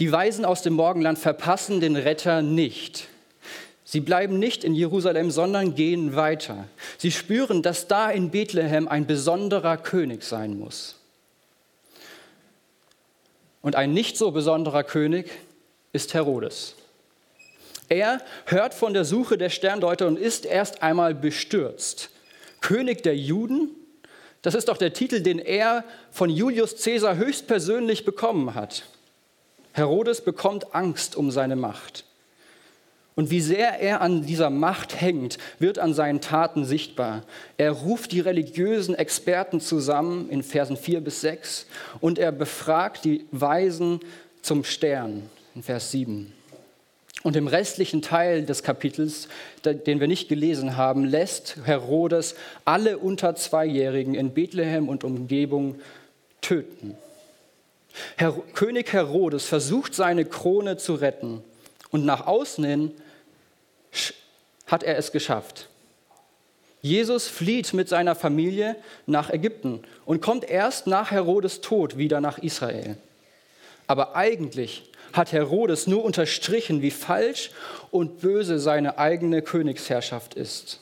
Die 0.00 0.10
Weisen 0.10 0.44
aus 0.44 0.62
dem 0.62 0.72
Morgenland 0.72 1.20
verpassen 1.20 1.80
den 1.80 1.94
Retter 1.94 2.42
nicht. 2.42 3.06
Sie 3.84 4.00
bleiben 4.00 4.40
nicht 4.40 4.64
in 4.64 4.74
Jerusalem, 4.74 5.30
sondern 5.30 5.76
gehen 5.76 6.16
weiter. 6.16 6.66
Sie 6.98 7.12
spüren, 7.12 7.62
dass 7.62 7.86
da 7.86 8.10
in 8.10 8.32
Bethlehem 8.32 8.88
ein 8.88 9.06
besonderer 9.06 9.76
König 9.76 10.24
sein 10.24 10.58
muss. 10.58 10.96
Und 13.62 13.76
ein 13.76 13.92
nicht 13.92 14.18
so 14.18 14.32
besonderer 14.32 14.82
König 14.82 15.30
ist 15.92 16.12
Herodes. 16.12 16.74
Er 17.88 18.20
hört 18.46 18.74
von 18.74 18.94
der 18.94 19.04
Suche 19.04 19.38
der 19.38 19.50
Sterndeuter 19.50 20.08
und 20.08 20.18
ist 20.18 20.44
erst 20.44 20.82
einmal 20.82 21.14
bestürzt. 21.14 22.10
König 22.60 23.04
der 23.04 23.16
Juden? 23.16 23.70
Das 24.46 24.54
ist 24.54 24.68
doch 24.68 24.76
der 24.76 24.92
Titel, 24.92 25.22
den 25.22 25.40
er 25.40 25.82
von 26.12 26.30
Julius 26.30 26.80
Caesar 26.80 27.16
höchstpersönlich 27.16 28.04
bekommen 28.04 28.54
hat. 28.54 28.84
Herodes 29.72 30.20
bekommt 30.20 30.72
Angst 30.72 31.16
um 31.16 31.32
seine 31.32 31.56
Macht. 31.56 32.04
Und 33.16 33.32
wie 33.32 33.40
sehr 33.40 33.80
er 33.80 34.02
an 34.02 34.24
dieser 34.24 34.50
Macht 34.50 35.00
hängt, 35.00 35.38
wird 35.58 35.80
an 35.80 35.94
seinen 35.94 36.20
Taten 36.20 36.64
sichtbar. 36.64 37.24
Er 37.56 37.72
ruft 37.72 38.12
die 38.12 38.20
religiösen 38.20 38.94
Experten 38.94 39.60
zusammen 39.60 40.30
in 40.30 40.44
Versen 40.44 40.76
4 40.76 41.00
bis 41.00 41.22
6 41.22 41.66
und 41.98 42.16
er 42.16 42.30
befragt 42.30 43.04
die 43.04 43.26
Weisen 43.32 43.98
zum 44.42 44.62
Stern 44.62 45.28
in 45.56 45.64
Vers 45.64 45.90
7. 45.90 46.32
Und 47.26 47.34
im 47.34 47.48
restlichen 47.48 48.02
Teil 48.02 48.44
des 48.44 48.62
Kapitels, 48.62 49.26
den 49.64 49.98
wir 49.98 50.06
nicht 50.06 50.28
gelesen 50.28 50.76
haben, 50.76 51.04
lässt 51.04 51.56
Herodes 51.64 52.36
alle 52.64 52.98
unter 52.98 53.34
Zweijährigen 53.34 54.14
in 54.14 54.32
Bethlehem 54.32 54.88
und 54.88 55.02
Umgebung 55.02 55.80
töten. 56.40 56.96
Herr, 58.16 58.30
König 58.54 58.92
Herodes 58.92 59.44
versucht 59.44 59.92
seine 59.92 60.24
Krone 60.24 60.76
zu 60.76 60.94
retten 60.94 61.42
und 61.90 62.04
nach 62.04 62.28
außen 62.28 62.64
hin 62.64 62.92
hat 64.68 64.84
er 64.84 64.96
es 64.96 65.10
geschafft. 65.10 65.68
Jesus 66.80 67.26
flieht 67.26 67.74
mit 67.74 67.88
seiner 67.88 68.14
Familie 68.14 68.76
nach 69.06 69.30
Ägypten 69.30 69.80
und 70.04 70.22
kommt 70.22 70.48
erst 70.48 70.86
nach 70.86 71.10
Herodes 71.10 71.60
Tod 71.60 71.98
wieder 71.98 72.20
nach 72.20 72.38
Israel. 72.38 72.96
Aber 73.88 74.14
eigentlich 74.14 74.84
hat 75.16 75.32
Herodes 75.32 75.86
nur 75.86 76.04
unterstrichen, 76.04 76.82
wie 76.82 76.90
falsch 76.90 77.50
und 77.90 78.20
böse 78.20 78.58
seine 78.58 78.98
eigene 78.98 79.42
Königsherrschaft 79.42 80.34
ist. 80.34 80.80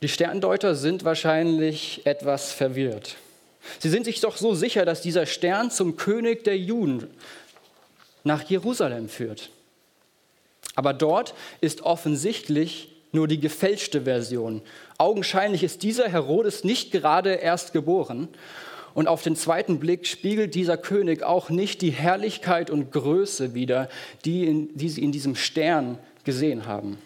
Die 0.00 0.08
Sterndeuter 0.08 0.74
sind 0.74 1.04
wahrscheinlich 1.04 2.06
etwas 2.06 2.52
verwirrt. 2.52 3.16
Sie 3.80 3.88
sind 3.88 4.04
sich 4.04 4.20
doch 4.20 4.36
so 4.36 4.54
sicher, 4.54 4.84
dass 4.84 5.02
dieser 5.02 5.26
Stern 5.26 5.70
zum 5.70 5.96
König 5.96 6.44
der 6.44 6.56
Juden 6.56 7.08
nach 8.24 8.44
Jerusalem 8.44 9.08
führt. 9.08 9.50
Aber 10.74 10.94
dort 10.94 11.34
ist 11.60 11.82
offensichtlich 11.82 12.94
nur 13.10 13.26
die 13.26 13.40
gefälschte 13.40 14.02
Version. 14.02 14.62
Augenscheinlich 14.96 15.64
ist 15.64 15.82
dieser 15.82 16.08
Herodes 16.08 16.62
nicht 16.62 16.92
gerade 16.92 17.34
erst 17.34 17.72
geboren 17.72 18.28
und 18.98 19.06
auf 19.06 19.22
den 19.22 19.36
zweiten 19.36 19.78
Blick 19.78 20.08
spiegelt 20.08 20.56
dieser 20.56 20.76
König 20.76 21.22
auch 21.22 21.50
nicht 21.50 21.82
die 21.82 21.92
Herrlichkeit 21.92 22.68
und 22.68 22.90
Größe 22.90 23.54
wider, 23.54 23.88
die, 24.24 24.44
in, 24.44 24.76
die 24.76 24.88
sie 24.88 25.04
in 25.04 25.12
diesem 25.12 25.36
Stern 25.36 26.00
gesehen 26.24 26.66
haben. 26.66 26.98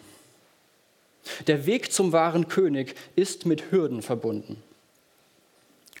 Der 1.45 1.67
Weg 1.67 1.91
zum 1.91 2.11
wahren 2.11 2.47
König 2.47 2.95
ist 3.15 3.45
mit 3.45 3.71
Hürden 3.71 4.01
verbunden. 4.01 4.57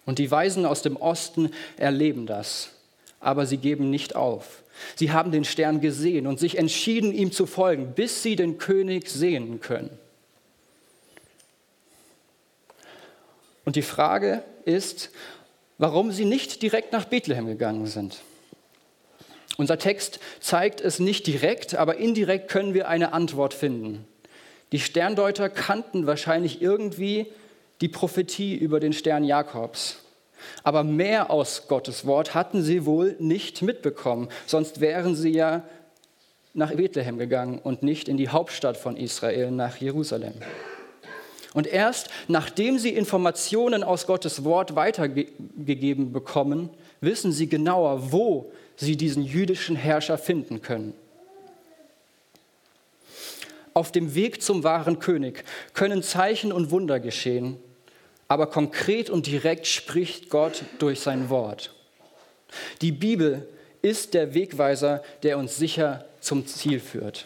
Und 0.07 0.17
die 0.17 0.31
Weisen 0.31 0.65
aus 0.65 0.81
dem 0.81 0.95
Osten 0.95 1.51
erleben 1.77 2.25
das, 2.25 2.71
aber 3.19 3.45
sie 3.45 3.57
geben 3.57 3.91
nicht 3.91 4.15
auf. 4.15 4.63
Sie 4.95 5.11
haben 5.11 5.31
den 5.31 5.45
Stern 5.45 5.79
gesehen 5.79 6.25
und 6.25 6.39
sich 6.39 6.57
entschieden, 6.57 7.13
ihm 7.13 7.31
zu 7.31 7.45
folgen, 7.45 7.93
bis 7.93 8.23
sie 8.23 8.35
den 8.35 8.57
König 8.57 9.11
sehen 9.11 9.61
können. 9.61 9.91
Und 13.63 13.75
die 13.75 13.83
Frage 13.83 14.43
ist, 14.65 15.11
warum 15.77 16.11
sie 16.11 16.25
nicht 16.25 16.61
direkt 16.61 16.91
nach 16.91 17.05
Bethlehem 17.05 17.47
gegangen 17.47 17.87
sind. 17.87 18.21
Unser 19.57 19.77
Text 19.77 20.19
zeigt 20.39 20.81
es 20.81 20.99
nicht 20.99 21.27
direkt, 21.27 21.75
aber 21.75 21.97
indirekt 21.97 22.49
können 22.49 22.73
wir 22.73 22.87
eine 22.87 23.13
Antwort 23.13 23.53
finden. 23.53 24.05
Die 24.71 24.79
Sterndeuter 24.79 25.49
kannten 25.49 26.07
wahrscheinlich 26.07 26.61
irgendwie 26.61 27.27
die 27.81 27.87
Prophetie 27.87 28.55
über 28.55 28.79
den 28.79 28.93
Stern 28.93 29.23
Jakobs. 29.23 29.99
Aber 30.63 30.83
mehr 30.83 31.29
aus 31.29 31.67
Gottes 31.67 32.05
Wort 32.05 32.33
hatten 32.33 32.63
sie 32.63 32.85
wohl 32.85 33.15
nicht 33.19 33.61
mitbekommen, 33.61 34.29
sonst 34.45 34.81
wären 34.81 35.15
sie 35.15 35.29
ja 35.29 35.63
nach 36.53 36.73
Bethlehem 36.73 37.17
gegangen 37.17 37.59
und 37.59 37.83
nicht 37.83 38.07
in 38.07 38.17
die 38.17 38.29
Hauptstadt 38.29 38.77
von 38.77 38.97
Israel, 38.97 39.51
nach 39.51 39.77
Jerusalem. 39.77 40.33
Und 41.53 41.67
erst 41.67 42.09
nachdem 42.27 42.79
sie 42.79 42.89
Informationen 42.89 43.83
aus 43.83 44.07
Gottes 44.07 44.43
Wort 44.43 44.75
weitergegeben 44.75 46.11
bekommen, 46.11 46.69
wissen 47.01 47.31
sie 47.31 47.47
genauer, 47.47 48.11
wo 48.11 48.51
sie 48.75 48.97
diesen 48.97 49.23
jüdischen 49.23 49.75
Herrscher 49.75 50.17
finden 50.17 50.61
können. 50.61 50.93
Auf 53.73 53.91
dem 53.91 54.13
Weg 54.13 54.41
zum 54.41 54.63
wahren 54.63 54.99
König 54.99 55.43
können 55.73 56.03
Zeichen 56.03 56.51
und 56.51 56.69
Wunder 56.71 56.99
geschehen, 56.99 57.57
aber 58.27 58.47
konkret 58.47 59.09
und 59.09 59.27
direkt 59.27 59.67
spricht 59.67 60.29
Gott 60.29 60.63
durch 60.79 60.99
sein 60.99 61.29
Wort. 61.29 61.73
Die 62.81 62.91
Bibel 62.91 63.47
ist 63.81 64.13
der 64.13 64.33
Wegweiser, 64.33 65.03
der 65.23 65.37
uns 65.37 65.57
sicher 65.57 66.05
zum 66.19 66.45
Ziel 66.47 66.79
führt. 66.79 67.25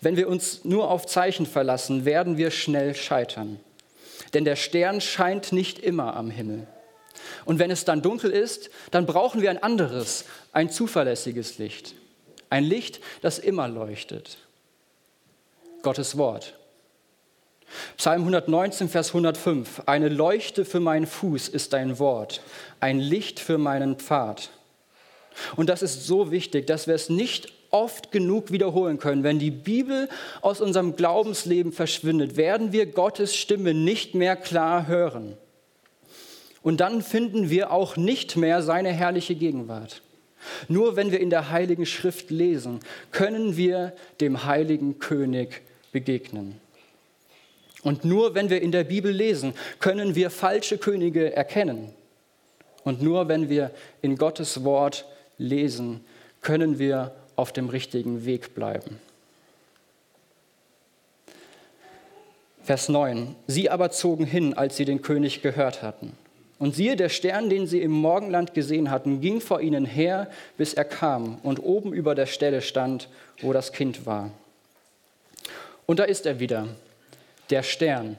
Wenn 0.00 0.16
wir 0.16 0.28
uns 0.28 0.64
nur 0.64 0.90
auf 0.90 1.06
Zeichen 1.06 1.46
verlassen, 1.46 2.04
werden 2.04 2.36
wir 2.36 2.50
schnell 2.50 2.94
scheitern. 2.94 3.60
Denn 4.32 4.44
der 4.44 4.56
Stern 4.56 5.00
scheint 5.00 5.52
nicht 5.52 5.78
immer 5.78 6.16
am 6.16 6.30
Himmel. 6.30 6.66
Und 7.44 7.58
wenn 7.58 7.70
es 7.70 7.84
dann 7.84 8.02
dunkel 8.02 8.30
ist, 8.30 8.70
dann 8.90 9.06
brauchen 9.06 9.40
wir 9.40 9.50
ein 9.50 9.62
anderes, 9.62 10.24
ein 10.52 10.70
zuverlässiges 10.70 11.58
Licht. 11.58 11.94
Ein 12.50 12.64
Licht, 12.64 13.00
das 13.22 13.38
immer 13.38 13.68
leuchtet. 13.68 14.38
Gottes 15.82 16.16
Wort. 16.16 16.54
Psalm 17.96 18.22
119, 18.22 18.88
Vers 18.88 19.08
105. 19.08 19.82
Eine 19.86 20.08
Leuchte 20.08 20.64
für 20.64 20.80
meinen 20.80 21.06
Fuß 21.06 21.48
ist 21.48 21.72
dein 21.72 21.98
Wort, 21.98 22.42
ein 22.80 23.00
Licht 23.00 23.40
für 23.40 23.58
meinen 23.58 23.96
Pfad. 23.96 24.50
Und 25.56 25.68
das 25.68 25.82
ist 25.82 26.06
so 26.06 26.30
wichtig, 26.30 26.66
dass 26.66 26.86
wir 26.86 26.94
es 26.94 27.08
nicht 27.08 27.52
oft 27.74 28.12
genug 28.12 28.52
wiederholen 28.52 28.98
können. 28.98 29.24
Wenn 29.24 29.40
die 29.40 29.50
Bibel 29.50 30.08
aus 30.40 30.60
unserem 30.60 30.94
Glaubensleben 30.94 31.72
verschwindet, 31.72 32.36
werden 32.36 32.72
wir 32.72 32.86
Gottes 32.86 33.34
Stimme 33.34 33.74
nicht 33.74 34.14
mehr 34.14 34.36
klar 34.36 34.86
hören. 34.86 35.36
Und 36.62 36.78
dann 36.80 37.02
finden 37.02 37.50
wir 37.50 37.72
auch 37.72 37.96
nicht 37.96 38.36
mehr 38.36 38.62
seine 38.62 38.90
herrliche 38.90 39.34
Gegenwart. 39.34 40.02
Nur 40.68 40.94
wenn 40.94 41.10
wir 41.10 41.20
in 41.20 41.30
der 41.30 41.50
Heiligen 41.50 41.84
Schrift 41.84 42.30
lesen, 42.30 42.78
können 43.10 43.56
wir 43.56 43.92
dem 44.20 44.44
heiligen 44.44 45.00
König 45.00 45.62
begegnen. 45.90 46.60
Und 47.82 48.04
nur 48.04 48.34
wenn 48.34 48.50
wir 48.50 48.62
in 48.62 48.72
der 48.72 48.84
Bibel 48.84 49.12
lesen, 49.12 49.52
können 49.80 50.14
wir 50.14 50.30
falsche 50.30 50.78
Könige 50.78 51.34
erkennen. 51.34 51.90
Und 52.84 53.02
nur 53.02 53.28
wenn 53.28 53.48
wir 53.48 53.72
in 54.00 54.16
Gottes 54.16 54.62
Wort 54.62 55.06
lesen, 55.38 56.04
können 56.40 56.78
wir 56.78 57.14
auf 57.36 57.52
dem 57.52 57.68
richtigen 57.68 58.24
Weg 58.24 58.54
bleiben. 58.54 58.98
Vers 62.62 62.88
9. 62.88 63.34
Sie 63.46 63.68
aber 63.68 63.90
zogen 63.90 64.24
hin, 64.24 64.54
als 64.54 64.76
sie 64.76 64.86
den 64.86 65.02
König 65.02 65.42
gehört 65.42 65.82
hatten. 65.82 66.12
Und 66.58 66.74
siehe, 66.74 66.96
der 66.96 67.10
Stern, 67.10 67.50
den 67.50 67.66
sie 67.66 67.82
im 67.82 67.90
Morgenland 67.90 68.54
gesehen 68.54 68.90
hatten, 68.90 69.20
ging 69.20 69.40
vor 69.40 69.60
ihnen 69.60 69.84
her, 69.84 70.30
bis 70.56 70.72
er 70.72 70.84
kam 70.84 71.38
und 71.42 71.58
oben 71.58 71.92
über 71.92 72.14
der 72.14 72.26
Stelle 72.26 72.62
stand, 72.62 73.08
wo 73.42 73.52
das 73.52 73.72
Kind 73.72 74.06
war. 74.06 74.30
Und 75.84 75.98
da 75.98 76.04
ist 76.04 76.24
er 76.24 76.40
wieder, 76.40 76.68
der 77.50 77.62
Stern. 77.62 78.16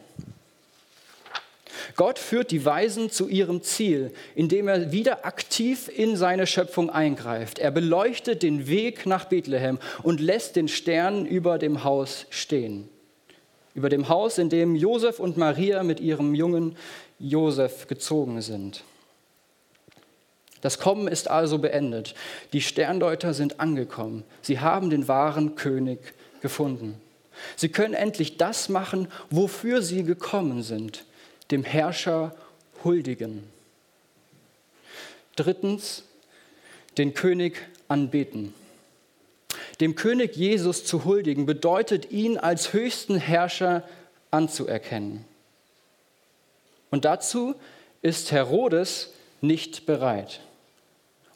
Gott 1.96 2.20
führt 2.20 2.52
die 2.52 2.66
Weisen 2.66 3.10
zu 3.10 3.28
ihrem 3.28 3.62
Ziel, 3.62 4.12
indem 4.36 4.68
er 4.68 4.92
wieder 4.92 5.26
aktiv 5.26 5.90
in 5.94 6.16
seine 6.16 6.48
Schöpfung 6.48 6.90
eingreift. 6.90 7.60
Er 7.60 7.72
beleuchtet 7.72 8.44
den 8.44 8.68
Weg 8.68 9.06
nach 9.06 9.26
Bethlehem 9.26 9.80
und 10.04 10.20
lässt 10.20 10.56
den 10.56 10.68
Stern 10.68 11.26
über 11.26 11.58
dem 11.58 11.84
Haus 11.84 12.26
stehen. 12.30 12.90
Über 13.74 13.90
dem 13.90 14.08
Haus, 14.10 14.38
in 14.38 14.50
dem 14.50 14.76
Josef 14.76 15.20
und 15.20 15.38
Maria 15.38 15.84
mit 15.84 16.00
ihrem 16.00 16.34
jungen 16.34 16.78
Josef 17.20 17.88
gezogen 17.88 18.42
sind. 18.42 18.84
Das 20.62 20.80
Kommen 20.80 21.08
ist 21.08 21.30
also 21.30 21.60
beendet. 21.60 22.16
Die 22.52 22.62
Sterndeuter 22.62 23.34
sind 23.34 23.60
angekommen. 23.60 24.24
Sie 24.42 24.60
haben 24.60 24.90
den 24.90 25.08
wahren 25.08 25.56
König 25.56 26.00
gefunden. 26.42 27.00
Sie 27.56 27.70
können 27.70 27.94
endlich 27.94 28.38
das 28.38 28.70
machen, 28.70 29.08
wofür 29.30 29.82
sie 29.82 30.04
gekommen 30.04 30.64
sind, 30.64 31.06
dem 31.52 31.64
Herrscher 31.64 32.36
huldigen. 32.84 33.44
Drittens, 35.36 36.04
den 36.98 37.14
König 37.14 37.58
anbeten. 37.88 38.54
Dem 39.80 39.96
König 39.96 40.36
Jesus 40.36 40.86
zu 40.86 41.04
huldigen 41.04 41.46
bedeutet, 41.46 42.12
ihn 42.12 42.38
als 42.38 42.72
höchsten 42.72 43.18
Herrscher 43.18 43.84
anzuerkennen. 44.32 45.26
Und 46.92 47.06
dazu 47.06 47.56
ist 48.02 48.32
Herodes 48.32 49.12
nicht 49.42 49.86
bereit. 49.86 50.40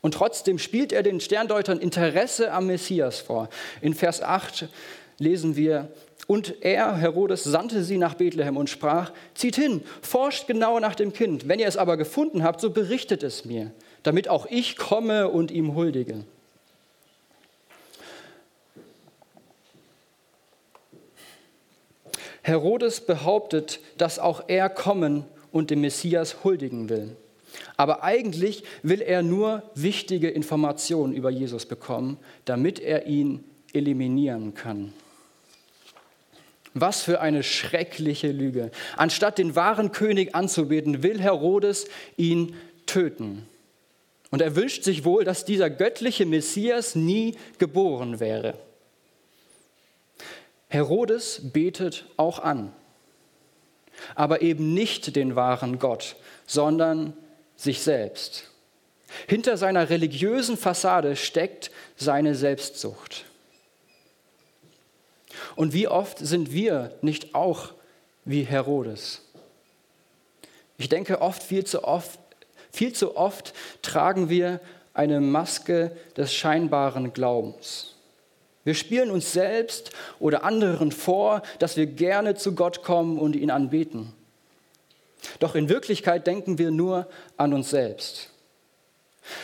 Und 0.02 0.14
trotzdem 0.14 0.60
spielt 0.60 0.94
er 0.94 1.04
den 1.04 1.20
Sterndeutern 1.20 1.80
Interesse 1.80 2.54
am 2.54 2.68
Messias 2.68 3.20
vor. 3.20 3.50
In 3.82 3.94
Vers 3.94 4.22
8 4.22 4.70
lesen 5.18 5.58
wir, 5.58 5.92
und 6.28 6.64
er, 6.64 6.96
Herodes, 6.96 7.44
sandte 7.44 7.84
sie 7.84 7.98
nach 7.98 8.14
Bethlehem 8.14 8.58
und 8.58 8.70
sprach, 8.70 9.12
zieht 9.34 9.56
hin, 9.56 9.82
forscht 10.02 10.48
genau 10.48 10.80
nach 10.80 10.96
dem 10.96 11.14
Kind. 11.14 11.48
Wenn 11.48 11.60
ihr 11.60 11.68
es 11.68 11.78
aber 11.78 11.98
gefunden 11.98 12.44
habt, 12.44 12.62
so 12.62 12.70
berichtet 12.70 13.24
es 13.24 13.46
mir, 13.46 13.72
damit 14.04 14.28
auch 14.28 14.46
ich 14.48 14.78
komme 14.78 15.30
und 15.30 15.50
ihm 15.50 15.76
huldige. 15.76 16.24
Herodes 22.42 23.02
behauptet, 23.02 23.80
dass 23.98 24.18
auch 24.18 24.44
er 24.48 24.70
kommen 24.70 25.26
und 25.52 25.70
dem 25.70 25.82
Messias 25.82 26.44
huldigen 26.44 26.90
will. 26.90 27.16
Aber 27.78 28.04
eigentlich 28.04 28.64
will 28.84 29.02
er 29.02 29.24
nur 29.24 29.64
wichtige 29.76 30.30
Informationen 30.30 31.14
über 31.14 31.30
Jesus 31.30 31.66
bekommen, 31.66 32.18
damit 32.46 32.80
er 32.80 33.08
ihn 33.08 33.44
eliminieren 33.74 34.54
kann. 34.54 34.94
Was 36.74 37.02
für 37.02 37.20
eine 37.20 37.44
schreckliche 37.44 38.32
Lüge. 38.32 38.72
Anstatt 38.96 39.38
den 39.38 39.56
wahren 39.56 39.92
König 39.92 40.36
anzubeten, 40.36 41.04
will 41.04 41.20
Herodes 41.20 41.88
ihn 42.16 42.56
töten. 42.86 43.48
Und 44.32 44.42
er 44.42 44.56
wünscht 44.56 44.84
sich 44.84 45.04
wohl, 45.06 45.24
dass 45.24 45.46
dieser 45.46 45.70
göttliche 45.70 46.26
Messias 46.26 46.96
nie 46.96 47.36
geboren 47.58 48.20
wäre. 48.20 48.54
Herodes 50.68 51.42
betet 51.52 52.06
auch 52.16 52.38
an, 52.40 52.72
aber 54.14 54.44
eben 54.44 54.74
nicht 54.76 55.16
den 55.16 55.36
wahren 55.36 55.80
Gott, 55.80 56.16
sondern 56.46 57.14
sich 57.56 57.82
selbst. 57.82 58.52
Hinter 59.28 59.58
seiner 59.58 59.90
religiösen 59.90 60.58
Fassade 60.58 61.16
steckt 61.16 61.72
seine 61.96 62.36
Selbstsucht. 62.36 63.26
Und 65.56 65.74
wie 65.74 65.88
oft 65.88 66.20
sind 66.20 66.52
wir 66.52 66.94
nicht 67.02 67.36
auch 67.36 67.74
wie 68.26 68.44
Herodes? 68.44 69.22
Ich 70.78 70.90
denke, 70.90 71.22
oft, 71.22 71.44
viel 71.44 71.66
zu 71.66 71.84
oft, 71.84 72.20
viel 72.72 72.94
zu 72.94 73.18
oft 73.18 73.54
tragen 73.82 74.30
wir 74.30 74.60
eine 74.94 75.20
Maske 75.20 75.96
des 76.18 76.34
scheinbaren 76.34 77.14
Glaubens. 77.14 77.96
Wir 78.64 78.76
spielen 78.76 79.12
uns 79.12 79.34
selbst 79.34 79.92
oder 80.20 80.44
anderen 80.44 80.92
vor, 80.92 81.42
dass 81.60 81.78
wir 81.78 81.86
gerne 81.86 82.36
zu 82.36 82.56
Gott 82.56 82.84
kommen 82.84 83.18
und 83.18 83.36
ihn 83.36 83.52
anbeten. 83.52 84.14
Doch 85.40 85.56
in 85.56 85.70
Wirklichkeit 85.70 86.28
denken 86.28 86.58
wir 86.58 86.72
nur 86.72 87.08
an 87.38 87.54
uns 87.54 87.70
selbst. 87.70 88.30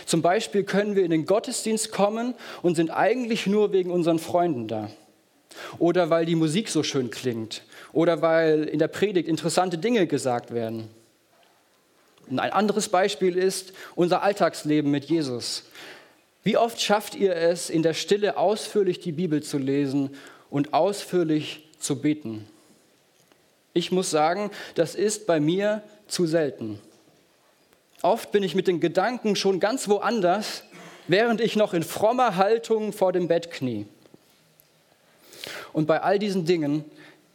Zum 0.05 0.21
Beispiel 0.21 0.63
können 0.63 0.95
wir 0.95 1.03
in 1.03 1.11
den 1.11 1.25
Gottesdienst 1.25 1.91
kommen 1.91 2.33
und 2.61 2.75
sind 2.75 2.91
eigentlich 2.91 3.45
nur 3.45 3.71
wegen 3.71 3.91
unseren 3.91 4.19
Freunden 4.19 4.67
da 4.67 4.89
oder 5.79 6.09
weil 6.09 6.25
die 6.25 6.35
Musik 6.35 6.69
so 6.69 6.83
schön 6.83 7.09
klingt 7.09 7.63
oder 7.93 8.21
weil 8.21 8.65
in 8.65 8.79
der 8.79 8.87
Predigt 8.87 9.27
interessante 9.27 9.77
Dinge 9.77 10.07
gesagt 10.07 10.53
werden. 10.53 10.89
Und 12.29 12.39
ein 12.39 12.51
anderes 12.51 12.89
Beispiel 12.89 13.37
ist 13.37 13.73
unser 13.95 14.23
Alltagsleben 14.23 14.89
mit 14.89 15.05
Jesus. 15.05 15.63
Wie 16.43 16.57
oft 16.57 16.79
schafft 16.81 17.15
ihr 17.15 17.35
es, 17.35 17.69
in 17.69 17.83
der 17.83 17.93
Stille 17.93 18.37
ausführlich 18.37 18.99
die 18.99 19.11
Bibel 19.11 19.41
zu 19.41 19.57
lesen 19.57 20.15
und 20.49 20.73
ausführlich 20.73 21.67
zu 21.79 22.01
beten? 22.01 22.47
Ich 23.73 23.91
muss 23.91 24.09
sagen, 24.09 24.51
das 24.75 24.95
ist 24.95 25.27
bei 25.27 25.39
mir 25.39 25.83
zu 26.07 26.25
selten. 26.25 26.79
Oft 28.01 28.31
bin 28.31 28.43
ich 28.43 28.55
mit 28.55 28.67
den 28.67 28.79
Gedanken 28.79 29.35
schon 29.35 29.59
ganz 29.59 29.89
woanders, 29.89 30.63
während 31.07 31.41
ich 31.41 31.55
noch 31.55 31.73
in 31.73 31.83
frommer 31.83 32.35
Haltung 32.35 32.93
vor 32.93 33.11
dem 33.11 33.27
Bett 33.27 33.51
knie. 33.51 33.87
Und 35.75 35.87
bei 35.87 36.01
all 36.01 36.19
diesen 36.19 36.45
Dingen 36.45 36.85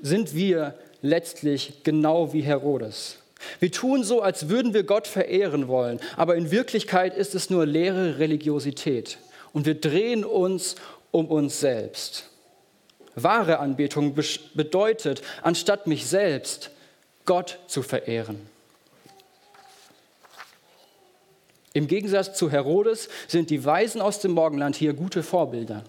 sind 0.01 0.35
wir 0.35 0.75
letztlich 1.03 1.83
genau 1.85 2.33
wie 2.33 2.41
Herodes. 2.41 3.19
Wir 3.59 3.71
tun 3.71 4.03
so, 4.03 4.23
als 4.23 4.49
würden 4.49 4.73
wir 4.73 4.83
Gott 4.83 5.07
verehren 5.07 5.69
wollen, 5.69 6.01
aber 6.17 6.37
in 6.37 6.51
Wirklichkeit 6.51 7.15
ist 7.15 7.35
es 7.35 7.51
nur 7.51 7.67
leere 7.67 8.19
Religiosität 8.19 9.19
und 9.53 9.67
wir 9.67 9.75
drehen 9.75 10.25
uns 10.25 10.77
um 11.11 11.27
uns 11.27 11.61
selbst. 11.61 12.31
Wahre 13.15 13.59
Anbetung 13.59 14.17
bedeutet, 14.55 15.21
anstatt 15.43 15.87
mich 15.87 16.07
selbst, 16.07 16.71
Gott 17.27 17.59
zu 17.67 17.83
verehren. 17.83 18.41
Im 21.75 21.89
Gegensatz 21.89 22.39
zu 22.39 22.51
Herodes 22.51 23.11
sind 23.29 23.51
die 23.51 23.63
Weisen 23.67 24.01
aus 24.01 24.19
dem 24.21 24.31
Morgenland 24.31 24.77
hier 24.77 24.95
gute 24.95 25.23
Vorbilder. 25.23 25.85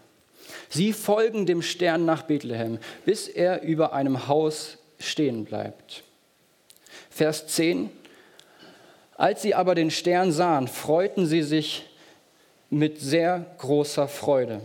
Sie 0.71 0.93
folgen 0.93 1.45
dem 1.45 1.62
Stern 1.62 2.05
nach 2.05 2.23
Bethlehem, 2.23 2.79
bis 3.05 3.27
er 3.27 3.62
über 3.62 3.91
einem 3.93 4.27
Haus 4.29 4.77
stehen 4.99 5.43
bleibt. 5.43 6.03
Vers 7.10 7.45
10. 7.47 7.89
Als 9.17 9.41
sie 9.41 9.53
aber 9.53 9.75
den 9.75 9.91
Stern 9.91 10.31
sahen, 10.31 10.69
freuten 10.69 11.27
sie 11.27 11.43
sich 11.43 11.84
mit 12.69 13.01
sehr 13.01 13.45
großer 13.57 14.07
Freude. 14.07 14.62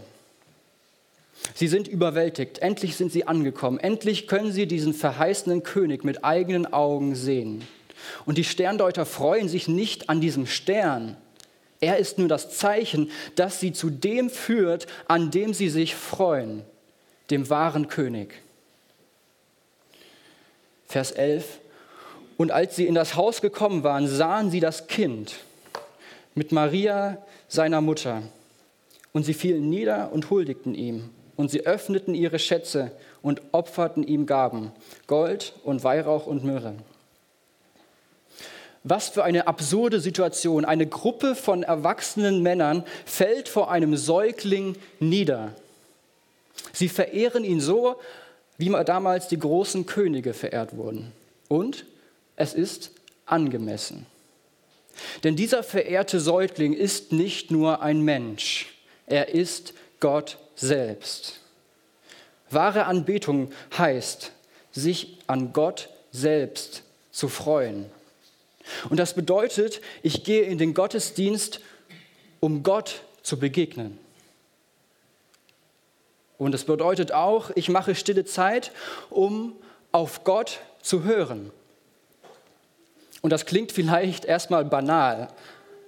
Sie 1.54 1.66
sind 1.66 1.88
überwältigt. 1.88 2.60
Endlich 2.60 2.96
sind 2.96 3.10
sie 3.10 3.26
angekommen. 3.26 3.78
Endlich 3.78 4.28
können 4.28 4.52
sie 4.52 4.66
diesen 4.66 4.94
verheißenen 4.94 5.64
König 5.64 6.04
mit 6.04 6.24
eigenen 6.24 6.72
Augen 6.72 7.16
sehen. 7.16 7.66
Und 8.24 8.38
die 8.38 8.44
Sterndeuter 8.44 9.06
freuen 9.06 9.48
sich 9.48 9.66
nicht 9.66 10.08
an 10.08 10.20
diesem 10.20 10.46
Stern. 10.46 11.16
Er 11.80 11.98
ist 11.98 12.18
nur 12.18 12.28
das 12.28 12.56
Zeichen, 12.56 13.10
das 13.34 13.60
sie 13.60 13.72
zu 13.72 13.90
dem 13.90 14.30
führt, 14.30 14.86
an 15.08 15.30
dem 15.30 15.52
sie 15.52 15.68
sich 15.68 15.94
freuen, 15.94 16.62
dem 17.30 17.50
wahren 17.50 17.88
König. 17.88 18.34
Vers 20.86 21.10
11. 21.10 21.60
Und 22.36 22.50
als 22.50 22.76
sie 22.76 22.86
in 22.86 22.94
das 22.94 23.16
Haus 23.16 23.40
gekommen 23.40 23.82
waren, 23.82 24.08
sahen 24.08 24.50
sie 24.50 24.60
das 24.60 24.86
Kind 24.86 25.36
mit 26.34 26.52
Maria, 26.52 27.18
seiner 27.48 27.80
Mutter. 27.80 28.22
Und 29.12 29.24
sie 29.24 29.34
fielen 29.34 29.70
nieder 29.70 30.12
und 30.12 30.30
huldigten 30.30 30.74
ihm. 30.74 31.10
Und 31.36 31.50
sie 31.50 31.66
öffneten 31.66 32.14
ihre 32.14 32.38
Schätze 32.38 32.92
und 33.22 33.42
opferten 33.52 34.02
ihm 34.02 34.26
Gaben, 34.26 34.72
Gold 35.06 35.54
und 35.64 35.84
Weihrauch 35.84 36.26
und 36.26 36.44
Myrrhe. 36.44 36.74
Was 38.88 39.09
für 39.09 39.25
eine 39.25 39.49
absurde 39.49 39.99
Situation. 39.99 40.64
Eine 40.64 40.87
Gruppe 40.87 41.35
von 41.35 41.64
erwachsenen 41.64 42.40
Männern 42.44 42.85
fällt 43.05 43.49
vor 43.49 43.68
einem 43.68 43.96
Säugling 43.96 44.77
nieder. 45.01 45.53
Sie 46.72 46.88
verehren 46.88 47.42
ihn 47.42 47.61
so, 47.61 47.96
wie 48.59 48.70
damals 48.85 49.27
die 49.27 49.40
großen 49.40 49.87
Könige 49.87 50.35
verehrt 50.35 50.77
wurden. 50.77 51.11
Und 51.49 51.85
es 52.37 52.55
ist 52.55 52.92
angemessen. 53.25 54.07
Denn 55.25 55.35
dieser 55.35 55.64
verehrte 55.64 56.20
Säugling 56.20 56.72
ist 56.72 57.11
nicht 57.11 57.51
nur 57.51 57.83
ein 57.83 58.03
Mensch, 58.03 58.72
er 59.09 59.31
ist 59.35 59.75
Gott 59.99 60.38
selbst. 60.55 61.40
Wahre 62.51 62.85
Anbetung 62.85 63.51
heißt, 63.77 64.31
sich 64.70 65.18
an 65.27 65.53
Gott 65.53 65.88
selbst 66.12 66.85
zu 67.11 67.29
freuen. 67.29 67.87
Und 68.90 68.98
das 68.98 69.14
bedeutet, 69.14 69.81
ich 70.02 70.24
gehe 70.24 70.42
in 70.42 70.59
den 70.59 70.74
Gottesdienst, 70.74 71.61
um 72.40 72.62
Gott 72.62 73.02
zu 73.22 73.38
begegnen. 73.38 73.98
Und 76.38 76.55
es 76.55 76.64
bedeutet 76.64 77.12
auch, 77.12 77.50
ich 77.55 77.68
mache 77.68 77.94
stille 77.94 78.24
Zeit, 78.24 78.72
um 79.11 79.57
auf 79.92 80.24
Gott 80.24 80.61
zu 80.83 81.05
hören. 81.05 81.50
Und 83.22 83.31
das 83.31 83.46
klingt 83.46 83.72
vielleicht 83.72 84.24
erstmal 84.24 84.64
banal, 84.64 85.29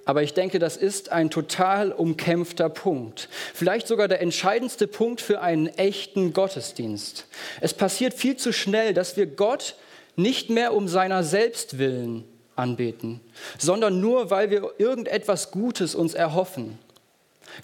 aber 0.07 0.23
ich 0.23 0.33
denke, 0.33 0.59
das 0.59 0.79
ist 0.79 1.13
ein 1.13 1.29
total 1.29 1.93
umkämpfter 1.93 2.71
Punkt. 2.71 3.29
Vielleicht 3.53 3.87
sogar 3.87 4.09
der 4.09 4.23
entscheidendste 4.23 4.87
Punkt 4.87 5.21
für 5.21 5.43
einen 5.43 5.67
echten 5.67 6.33
Gottesdienst. 6.33 7.27
Es 7.61 7.75
passiert 7.75 8.15
viel 8.15 8.39
zu 8.39 8.55
schnell, 8.55 8.95
dass 8.95 9.19
wir 9.19 9.27
Gott 9.27 9.75
nicht 10.17 10.49
mehr 10.49 10.73
um 10.73 10.89
seiner 10.89 11.23
selbst 11.25 11.77
willen 11.77 12.25
anbeten, 12.59 13.21
sondern 13.59 14.01
nur, 14.01 14.31
weil 14.31 14.51
wir 14.51 14.73
irgendetwas 14.79 15.51
Gutes 15.51 15.95
uns 15.95 16.15
erhoffen. 16.15 16.79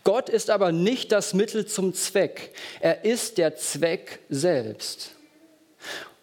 Gott 0.02 0.28
ist 0.28 0.50
aber 0.50 0.72
nicht 0.72 1.12
das 1.12 1.35
Mittel 1.35 1.66
zum 1.66 1.94
Zweck, 1.94 2.52
er 2.80 3.04
ist 3.04 3.38
der 3.38 3.57
Zweck 3.57 4.20
selbst. 4.28 5.11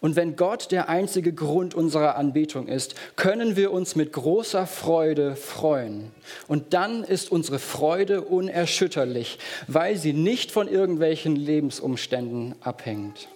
Und 0.01 0.15
wenn 0.15 0.36
Gott 0.36 0.71
der 0.71 0.89
einzige 0.89 1.31
Grund 1.31 1.75
unserer 1.75 2.15
Anbetung 2.15 2.67
ist, 2.67 2.95
können 3.15 3.55
wir 3.55 3.71
uns 3.71 3.95
mit 3.95 4.12
großer 4.12 4.65
Freude 4.65 5.36
freuen. 5.36 6.10
Und 6.47 6.73
dann 6.73 7.03
ist 7.03 7.31
unsere 7.31 7.60
Freude 7.60 8.23
unerschütterlich, 8.23 9.38
weil 9.67 9.97
sie 9.97 10.13
nicht 10.13 10.51
von 10.51 10.67
irgendwelchen 10.67 11.36
Lebensumständen 11.36 12.55
abhängt. 12.62 13.27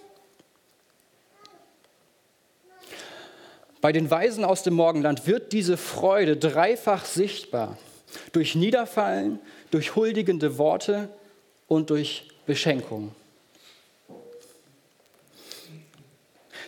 Bei 3.86 3.92
den 3.92 4.10
Weisen 4.10 4.44
aus 4.44 4.64
dem 4.64 4.74
Morgenland 4.74 5.28
wird 5.28 5.52
diese 5.52 5.76
Freude 5.76 6.36
dreifach 6.36 7.04
sichtbar. 7.04 7.78
Durch 8.32 8.56
Niederfallen, 8.56 9.38
durch 9.70 9.94
huldigende 9.94 10.58
Worte 10.58 11.08
und 11.68 11.90
durch 11.90 12.26
Beschenkung. 12.46 13.14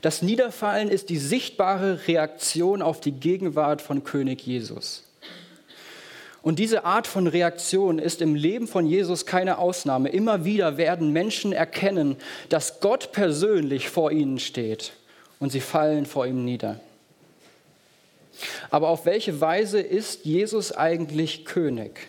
Das 0.00 0.22
Niederfallen 0.22 0.88
ist 0.88 1.08
die 1.08 1.18
sichtbare 1.18 2.06
Reaktion 2.06 2.82
auf 2.82 3.00
die 3.00 3.10
Gegenwart 3.10 3.82
von 3.82 4.04
König 4.04 4.46
Jesus. 4.46 5.02
Und 6.40 6.60
diese 6.60 6.84
Art 6.84 7.08
von 7.08 7.26
Reaktion 7.26 7.98
ist 7.98 8.22
im 8.22 8.36
Leben 8.36 8.68
von 8.68 8.86
Jesus 8.86 9.26
keine 9.26 9.58
Ausnahme. 9.58 10.10
Immer 10.10 10.44
wieder 10.44 10.76
werden 10.76 11.12
Menschen 11.12 11.52
erkennen, 11.52 12.14
dass 12.48 12.78
Gott 12.78 13.10
persönlich 13.10 13.88
vor 13.88 14.12
ihnen 14.12 14.38
steht 14.38 14.92
und 15.40 15.50
sie 15.50 15.60
fallen 15.60 16.06
vor 16.06 16.24
ihm 16.24 16.44
nieder. 16.44 16.80
Aber 18.70 18.88
auf 18.88 19.06
welche 19.06 19.40
Weise 19.40 19.80
ist 19.80 20.24
Jesus 20.24 20.72
eigentlich 20.72 21.44
König? 21.44 22.08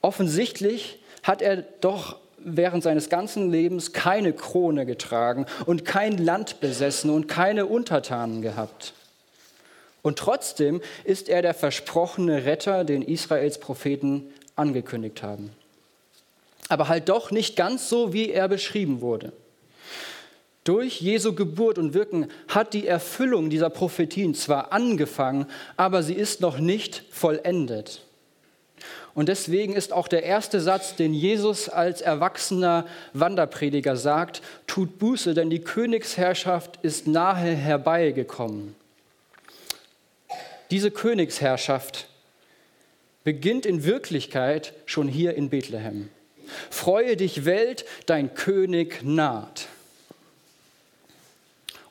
Offensichtlich 0.00 0.98
hat 1.22 1.42
er 1.42 1.58
doch 1.58 2.16
während 2.38 2.82
seines 2.82 3.10
ganzen 3.10 3.50
Lebens 3.50 3.92
keine 3.92 4.32
Krone 4.32 4.86
getragen 4.86 5.46
und 5.66 5.84
kein 5.84 6.16
Land 6.16 6.60
besessen 6.60 7.10
und 7.10 7.28
keine 7.28 7.66
Untertanen 7.66 8.40
gehabt. 8.40 8.94
Und 10.02 10.18
trotzdem 10.18 10.80
ist 11.04 11.28
er 11.28 11.42
der 11.42 11.52
versprochene 11.52 12.46
Retter, 12.46 12.84
den 12.84 13.02
Israels 13.02 13.58
Propheten 13.58 14.32
angekündigt 14.56 15.22
haben. 15.22 15.52
Aber 16.68 16.88
halt 16.88 17.08
doch 17.10 17.30
nicht 17.30 17.56
ganz 17.56 17.88
so, 17.90 18.12
wie 18.14 18.30
er 18.30 18.48
beschrieben 18.48 19.02
wurde. 19.02 19.32
Durch 20.64 21.00
Jesu 21.00 21.34
Geburt 21.34 21.78
und 21.78 21.94
Wirken 21.94 22.28
hat 22.48 22.74
die 22.74 22.86
Erfüllung 22.86 23.48
dieser 23.48 23.70
Prophetien 23.70 24.34
zwar 24.34 24.72
angefangen, 24.72 25.46
aber 25.76 26.02
sie 26.02 26.14
ist 26.14 26.40
noch 26.40 26.58
nicht 26.58 27.04
vollendet. 27.10 28.02
Und 29.14 29.28
deswegen 29.28 29.74
ist 29.74 29.92
auch 29.92 30.06
der 30.06 30.22
erste 30.22 30.60
Satz, 30.60 30.96
den 30.96 31.14
Jesus 31.14 31.68
als 31.68 32.00
erwachsener 32.00 32.86
Wanderprediger 33.12 33.96
sagt, 33.96 34.42
tut 34.66 34.98
Buße, 34.98 35.34
denn 35.34 35.50
die 35.50 35.60
Königsherrschaft 35.60 36.78
ist 36.82 37.06
nahe 37.06 37.54
herbeigekommen. 37.54 38.76
Diese 40.70 40.90
Königsherrschaft 40.90 42.06
beginnt 43.24 43.66
in 43.66 43.84
Wirklichkeit 43.84 44.72
schon 44.86 45.08
hier 45.08 45.34
in 45.34 45.50
Bethlehem. 45.50 46.08
Freue 46.70 47.16
dich, 47.16 47.44
Welt, 47.44 47.84
dein 48.06 48.34
König 48.34 49.02
naht. 49.02 49.66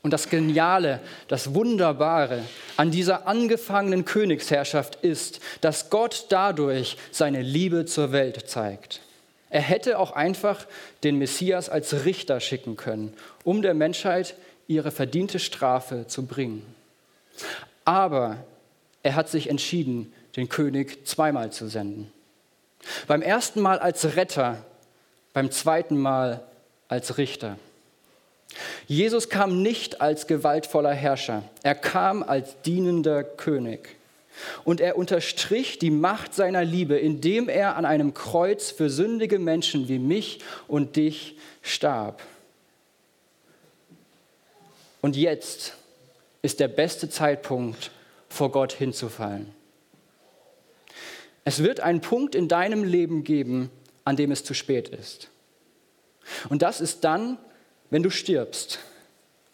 Und 0.01 0.11
das 0.11 0.29
Geniale, 0.29 1.01
das 1.27 1.53
Wunderbare 1.53 2.43
an 2.77 2.89
dieser 2.89 3.27
angefangenen 3.27 4.05
Königsherrschaft 4.05 4.95
ist, 5.01 5.41
dass 5.61 5.89
Gott 5.89 6.27
dadurch 6.29 6.97
seine 7.11 7.41
Liebe 7.41 7.85
zur 7.85 8.11
Welt 8.11 8.49
zeigt. 8.49 9.01
Er 9.49 9.61
hätte 9.61 9.99
auch 9.99 10.11
einfach 10.11 10.65
den 11.03 11.17
Messias 11.17 11.69
als 11.69 12.05
Richter 12.05 12.39
schicken 12.39 12.77
können, 12.77 13.13
um 13.43 13.61
der 13.61 13.73
Menschheit 13.73 14.35
ihre 14.67 14.91
verdiente 14.91 15.39
Strafe 15.39 16.05
zu 16.07 16.25
bringen. 16.25 16.63
Aber 17.83 18.37
er 19.01 19.15
hat 19.15 19.29
sich 19.29 19.49
entschieden, 19.49 20.13
den 20.35 20.47
König 20.47 21.07
zweimal 21.07 21.51
zu 21.51 21.67
senden. 21.67 22.11
Beim 23.07 23.21
ersten 23.21 23.61
Mal 23.61 23.79
als 23.79 24.15
Retter, 24.15 24.63
beim 25.33 25.51
zweiten 25.51 25.97
Mal 25.97 26.43
als 26.87 27.17
Richter. 27.17 27.57
Jesus 28.87 29.29
kam 29.29 29.61
nicht 29.61 30.01
als 30.01 30.27
gewaltvoller 30.27 30.93
Herrscher, 30.93 31.43
er 31.63 31.75
kam 31.75 32.23
als 32.23 32.61
dienender 32.61 33.23
König. 33.23 33.95
Und 34.63 34.79
er 34.79 34.97
unterstrich 34.97 35.79
die 35.79 35.91
Macht 35.91 36.33
seiner 36.33 36.63
Liebe, 36.63 36.97
indem 36.97 37.49
er 37.49 37.75
an 37.75 37.83
einem 37.83 38.13
Kreuz 38.13 38.71
für 38.71 38.89
sündige 38.89 39.37
Menschen 39.37 39.89
wie 39.89 39.99
mich 39.99 40.39
und 40.67 40.95
dich 40.95 41.35
starb. 41.61 42.21
Und 45.01 45.17
jetzt 45.17 45.73
ist 46.41 46.59
der 46.59 46.69
beste 46.69 47.09
Zeitpunkt, 47.09 47.91
vor 48.29 48.51
Gott 48.51 48.71
hinzufallen. 48.73 49.51
Es 51.43 51.63
wird 51.63 51.79
einen 51.79 52.01
Punkt 52.01 52.35
in 52.35 52.47
deinem 52.47 52.83
Leben 52.83 53.23
geben, 53.23 53.71
an 54.05 54.15
dem 54.15 54.31
es 54.31 54.43
zu 54.43 54.53
spät 54.53 54.89
ist. 54.89 55.29
Und 56.49 56.61
das 56.61 56.79
ist 56.79 57.03
dann, 57.03 57.39
wenn 57.89 58.03
du 58.03 58.09
stirbst 58.09 58.79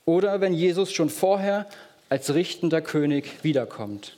oder 0.05 0.41
wenn 0.41 0.53
Jesus 0.53 0.91
schon 0.91 1.09
vorher 1.09 1.67
als 2.09 2.33
richtender 2.33 2.81
König 2.81 3.43
wiederkommt. 3.43 4.17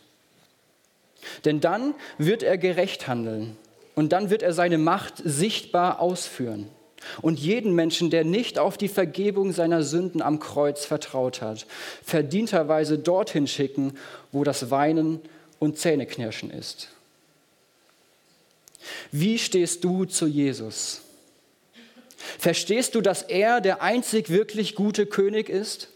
Denn 1.45 1.60
dann 1.60 1.93
wird 2.17 2.43
er 2.43 2.58
gerecht 2.58 3.08
handeln 3.08 3.58
und 3.95 4.13
dann 4.13 4.30
wird 4.30 4.43
er 4.43 4.53
seine 4.53 4.77
Macht 4.77 5.15
sichtbar 5.23 5.99
ausführen. 5.99 6.67
Und 7.21 7.39
jeden 7.39 7.73
Menschen, 7.73 8.10
der 8.10 8.23
nicht 8.23 8.60
auf 8.60 8.77
die 8.77 8.88
Vergebung 8.88 9.53
seiner 9.53 9.84
Sünden 9.84 10.21
am 10.21 10.39
Kreuz 10.39 10.86
vertraut 10.86 11.41
hat, 11.41 11.65
verdienterweise 12.03 12.97
dorthin 12.97 13.47
schicken, 13.47 13.97
wo 14.32 14.43
das 14.43 14.71
Weinen 14.71 15.21
und 15.60 15.77
Zähneknirschen 15.77 16.49
ist. 16.51 16.89
Wie 19.12 19.38
stehst 19.38 19.84
du 19.84 20.06
zu 20.06 20.27
Jesus? 20.27 21.01
Verstehst 22.39 22.95
du, 22.95 23.01
dass 23.01 23.21
er 23.21 23.61
der 23.61 23.81
einzig 23.81 24.29
wirklich 24.29 24.75
gute 24.75 25.05
König 25.05 25.49
ist? 25.49 25.89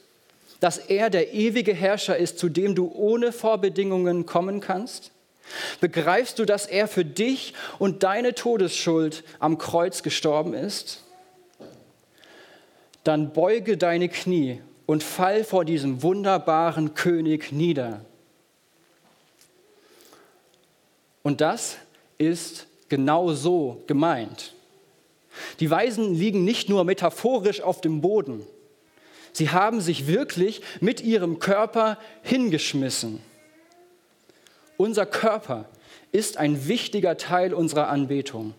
Dass 0.60 0.78
er 0.78 1.10
der 1.10 1.34
ewige 1.34 1.74
Herrscher 1.74 2.18
ist, 2.18 2.40
zu 2.40 2.50
dem 2.50 2.76
du 2.76 2.92
ohne 2.94 3.32
Vorbedingungen 3.32 4.26
kommen 4.26 4.62
kannst? 4.62 5.12
Begreifst 5.80 6.40
du, 6.40 6.46
dass 6.46 6.66
er 6.66 6.88
für 6.88 7.04
dich 7.04 7.54
und 7.80 8.04
deine 8.04 8.36
Todesschuld 8.36 9.24
am 9.40 9.58
Kreuz 9.58 10.04
gestorben 10.04 10.54
ist? 10.54 11.04
Dann 13.04 13.34
beuge 13.34 13.78
deine 13.78 14.10
Knie 14.10 14.62
und 14.86 15.04
fall 15.04 15.44
vor 15.44 15.66
diesem 15.66 16.04
wunderbaren 16.04 16.94
König 16.94 17.52
nieder. 17.52 18.06
Und 21.24 21.42
das 21.42 21.78
ist 22.18 22.68
genau 22.90 23.34
so 23.34 23.84
gemeint. 23.88 24.54
Die 25.60 25.70
Weisen 25.70 26.14
liegen 26.14 26.44
nicht 26.44 26.70
nur 26.70 26.84
metaphorisch 26.84 27.62
auf 27.62 27.82
dem 27.82 28.02
Boden, 28.02 28.46
sie 29.34 29.50
haben 29.50 29.82
sich 29.82 30.08
wirklich 30.08 30.62
mit 30.80 31.02
ihrem 31.02 31.40
Körper 31.40 31.98
hingeschmissen. 32.22 33.22
Unser 34.78 35.06
Körper 35.06 35.66
ist 36.12 36.38
ein 36.38 36.68
wichtiger 36.68 37.18
Teil 37.18 37.54
unserer 37.54 37.88
Anbetung. 37.88 38.54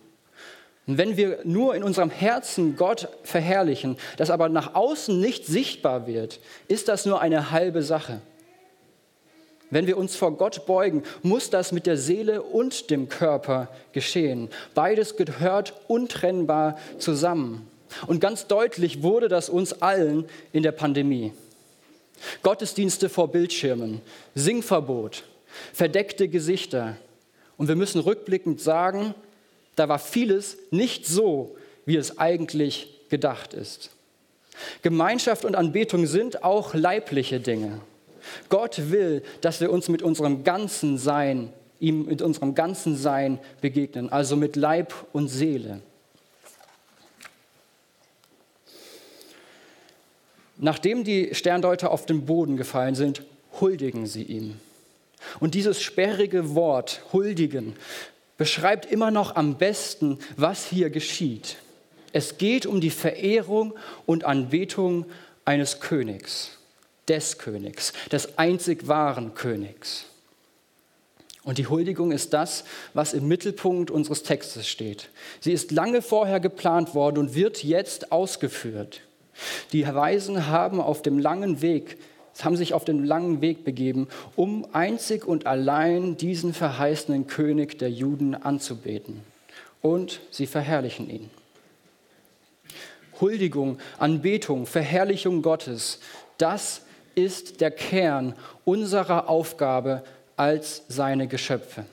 Und 0.85 0.97
wenn 0.97 1.15
wir 1.15 1.39
nur 1.43 1.75
in 1.75 1.83
unserem 1.83 2.09
Herzen 2.09 2.75
Gott 2.75 3.07
verherrlichen, 3.23 3.97
das 4.17 4.29
aber 4.29 4.49
nach 4.49 4.75
außen 4.75 5.19
nicht 5.19 5.45
sichtbar 5.45 6.07
wird, 6.07 6.39
ist 6.67 6.87
das 6.87 7.05
nur 7.05 7.21
eine 7.21 7.51
halbe 7.51 7.83
Sache. 7.83 8.21
Wenn 9.73 9.87
wir 9.87 9.97
uns 9.97 10.15
vor 10.15 10.37
Gott 10.37 10.67
beugen, 10.67 11.01
muss 11.23 11.49
das 11.49 11.71
mit 11.71 11.87
der 11.87 11.97
Seele 11.97 12.43
und 12.43 12.91
dem 12.91 13.09
Körper 13.09 13.69
geschehen. 13.91 14.49
Beides 14.75 15.17
gehört 15.17 15.73
untrennbar 15.87 16.77
zusammen. 16.99 17.67
Und 18.05 18.19
ganz 18.19 18.45
deutlich 18.45 19.01
wurde 19.01 19.29
das 19.29 19.49
uns 19.49 19.81
allen 19.81 20.25
in 20.51 20.61
der 20.61 20.73
Pandemie. 20.73 21.33
Gottesdienste 22.43 23.09
vor 23.09 23.29
Bildschirmen, 23.29 24.01
Singverbot, 24.35 25.23
verdeckte 25.73 26.27
Gesichter. 26.27 26.95
Und 27.57 27.67
wir 27.67 27.75
müssen 27.75 27.99
rückblickend 27.99 28.61
sagen, 28.61 29.15
da 29.75 29.89
war 29.89 29.97
vieles 29.97 30.57
nicht 30.69 31.07
so, 31.07 31.55
wie 31.85 31.97
es 31.97 32.19
eigentlich 32.19 32.99
gedacht 33.09 33.55
ist. 33.55 33.89
Gemeinschaft 34.83 35.45
und 35.45 35.55
Anbetung 35.55 36.05
sind 36.05 36.43
auch 36.43 36.75
leibliche 36.75 37.39
Dinge. 37.39 37.81
Gott 38.49 38.91
will, 38.91 39.23
dass 39.41 39.61
wir 39.61 39.71
uns 39.71 39.89
mit 39.89 40.01
unserem 40.01 40.43
ganzen 40.43 40.97
Sein, 40.97 41.49
ihm 41.79 42.05
mit 42.05 42.21
unserem 42.21 42.55
ganzen 42.55 42.95
Sein 42.95 43.39
begegnen, 43.61 44.11
also 44.11 44.35
mit 44.35 44.55
Leib 44.55 44.93
und 45.11 45.27
Seele. 45.27 45.81
Nachdem 50.57 51.03
die 51.03 51.33
Sterndeuter 51.33 51.91
auf 51.91 52.05
den 52.05 52.25
Boden 52.25 52.57
gefallen 52.57 52.95
sind, 52.95 53.23
huldigen 53.59 54.05
sie 54.07 54.23
ihm. 54.23 54.59
Und 55.39 55.55
dieses 55.55 55.81
sperrige 55.81 56.55
Wort, 56.55 57.01
huldigen, 57.11 57.75
beschreibt 58.37 58.85
immer 58.91 59.11
noch 59.11 59.35
am 59.35 59.57
besten, 59.57 60.19
was 60.37 60.65
hier 60.65 60.89
geschieht. 60.89 61.57
Es 62.13 62.37
geht 62.37 62.65
um 62.65 62.79
die 62.79 62.91
Verehrung 62.91 63.73
und 64.05 64.23
Anbetung 64.23 65.05
eines 65.45 65.79
Königs, 65.79 66.57
des 67.07 67.37
Königs, 67.37 67.93
des 68.11 68.37
einzig 68.37 68.87
wahren 68.87 69.33
Königs. 69.33 70.05
Und 71.43 71.57
die 71.57 71.67
Huldigung 71.67 72.11
ist 72.11 72.33
das, 72.33 72.63
was 72.93 73.13
im 73.13 73.27
Mittelpunkt 73.27 73.91
unseres 73.91 74.23
Textes 74.23 74.67
steht. 74.67 75.09
Sie 75.41 75.51
ist 75.51 75.71
lange 75.71 76.01
vorher 76.01 76.39
geplant 76.39 76.95
worden 76.95 77.19
und 77.19 77.35
wird 77.35 77.63
jetzt 77.63 78.13
ausgeführt. 78.13 79.01
Die 79.73 79.85
Weisen 79.85 80.47
haben 80.47 80.79
auf 80.79 81.01
dem 81.01 81.19
langen 81.19 81.61
Weg 81.61 81.97
haben 82.41 82.57
sich 82.57 82.73
auf 82.73 82.85
den 82.85 83.05
langen 83.05 83.41
Weg 83.41 83.63
begeben, 83.63 84.07
um 84.35 84.67
einzig 84.73 85.25
und 85.25 85.45
allein 85.45 86.17
diesen 86.17 86.53
verheißenen 86.53 87.27
König 87.27 87.77
der 87.77 87.91
Juden 87.91 88.33
anzubeten. 88.33 89.21
Und 89.81 90.21
sie 90.31 90.47
verherrlichen 90.47 91.09
ihn. 91.09 91.29
Huldigung, 93.21 93.77
Anbetung, 93.99 94.65
Verherrlichung 94.65 95.41
Gottes, 95.41 95.99
das 96.37 96.81
ist 97.15 97.61
der 97.61 97.71
Kern 97.71 98.35
unserer 98.65 99.29
Aufgabe 99.29 100.03
als 100.35 100.83
seine 100.87 101.27
Geschöpfe. 101.27 101.85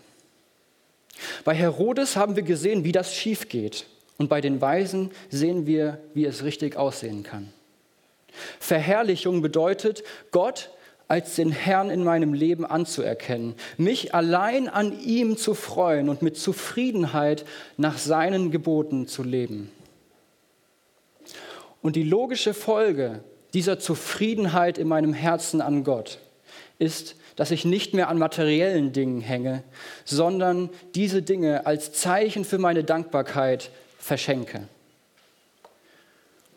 Bei 1.44 1.54
Herodes 1.54 2.16
haben 2.16 2.36
wir 2.36 2.42
gesehen, 2.42 2.84
wie 2.84 2.92
das 2.92 3.14
schief 3.14 3.48
geht. 3.48 3.86
Und 4.18 4.28
bei 4.28 4.40
den 4.40 4.60
Weisen 4.60 5.10
sehen 5.30 5.66
wir, 5.66 5.98
wie 6.12 6.26
es 6.26 6.44
richtig 6.44 6.76
aussehen 6.76 7.22
kann. 7.22 7.52
Verherrlichung 8.58 9.42
bedeutet, 9.42 10.02
Gott 10.30 10.70
als 11.08 11.34
den 11.34 11.50
Herrn 11.50 11.90
in 11.90 12.04
meinem 12.04 12.34
Leben 12.34 12.64
anzuerkennen, 12.64 13.54
mich 13.78 14.14
allein 14.14 14.68
an 14.68 14.96
ihm 15.00 15.36
zu 15.36 15.54
freuen 15.54 16.08
und 16.08 16.22
mit 16.22 16.36
Zufriedenheit 16.36 17.44
nach 17.76 17.98
seinen 17.98 18.50
Geboten 18.50 19.08
zu 19.08 19.24
leben. 19.24 19.72
Und 21.82 21.96
die 21.96 22.04
logische 22.04 22.54
Folge 22.54 23.24
dieser 23.54 23.78
Zufriedenheit 23.78 24.78
in 24.78 24.88
meinem 24.88 25.12
Herzen 25.12 25.60
an 25.60 25.84
Gott 25.84 26.18
ist, 26.78 27.16
dass 27.36 27.50
ich 27.50 27.64
nicht 27.64 27.94
mehr 27.94 28.08
an 28.08 28.18
materiellen 28.18 28.92
Dingen 28.92 29.20
hänge, 29.20 29.62
sondern 30.04 30.70
diese 30.94 31.22
Dinge 31.22 31.66
als 31.66 31.92
Zeichen 31.92 32.44
für 32.44 32.58
meine 32.58 32.84
Dankbarkeit 32.84 33.70
verschenke. 33.98 34.66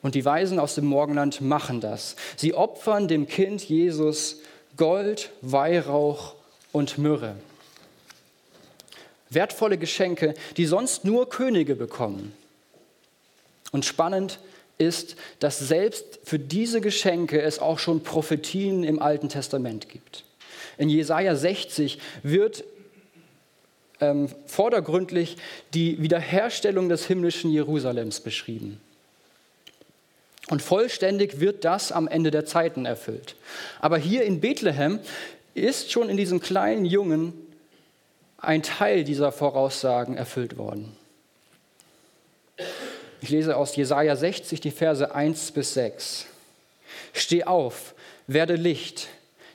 Und 0.02 0.16
die 0.16 0.26
Weisen 0.26 0.60
aus 0.60 0.76
dem 0.76 0.86
Morgenland 0.86 1.40
machen 1.40 1.80
das. 1.80 2.16
Sie 2.36 2.54
opfern 2.54 3.08
dem 3.08 3.28
Kind 3.28 3.64
Jesus 3.64 4.40
Gold, 4.76 5.30
Weihrauch 5.42 6.36
und 6.72 6.98
Myrrhe. 6.98 7.36
Wertvolle 9.30 9.78
Geschenke, 9.78 10.34
die 10.58 10.66
sonst 10.66 11.06
nur 11.06 11.30
Könige 11.30 11.76
bekommen. 11.76 12.34
Und 13.72 13.86
spannend 13.86 14.40
ist, 14.78 15.16
dass 15.40 15.60
selbst 15.60 16.20
für 16.24 16.40
diese 16.40 16.82
Geschenke 16.82 17.42
es 17.42 17.60
auch 17.60 17.80
schon 17.80 18.04
Prophetien 18.04 18.84
im 18.84 19.02
Alten 19.02 19.30
Testament 19.30 19.90
gibt. 19.90 20.24
In 20.78 20.90
Jesaja 20.90 21.36
60 21.36 22.00
wird 22.24 22.64
ähm, 24.02 24.30
vordergründlich 24.48 25.38
die 25.74 26.02
Wiederherstellung 26.02 26.90
des 26.90 27.06
himmlischen 27.06 27.52
Jerusalems 27.52 28.20
beschrieben. 28.20 28.82
Und 30.50 30.62
vollständig 30.62 31.40
wird 31.40 31.64
das 31.64 31.92
am 31.92 32.08
Ende 32.08 32.32
der 32.32 32.46
Zeiten 32.46 32.86
erfüllt. 32.86 33.36
Aber 33.80 33.98
hier 33.98 34.24
in 34.24 34.42
Bethlehem 34.42 35.00
ist 35.54 35.92
schon 35.92 36.10
in 36.10 36.18
diesem 36.18 36.40
kleinen 36.42 36.86
Jungen 36.86 37.34
ein 38.38 38.62
Teil 38.62 39.06
dieser 39.06 39.32
Voraussagen 39.32 40.18
erfüllt 40.18 40.58
worden. 40.58 40.98
Ich 43.24 43.30
lese 43.30 43.58
aus 43.58 43.76
Jesaja 43.76 44.16
60 44.16 44.62
die 44.62 44.70
Verse 44.70 45.16
1 45.16 45.54
bis 45.54 45.74
6. 45.74 46.28
Steh 47.14 47.46
auf, 47.46 47.96
werde 48.28 48.56
Licht, 48.56 49.08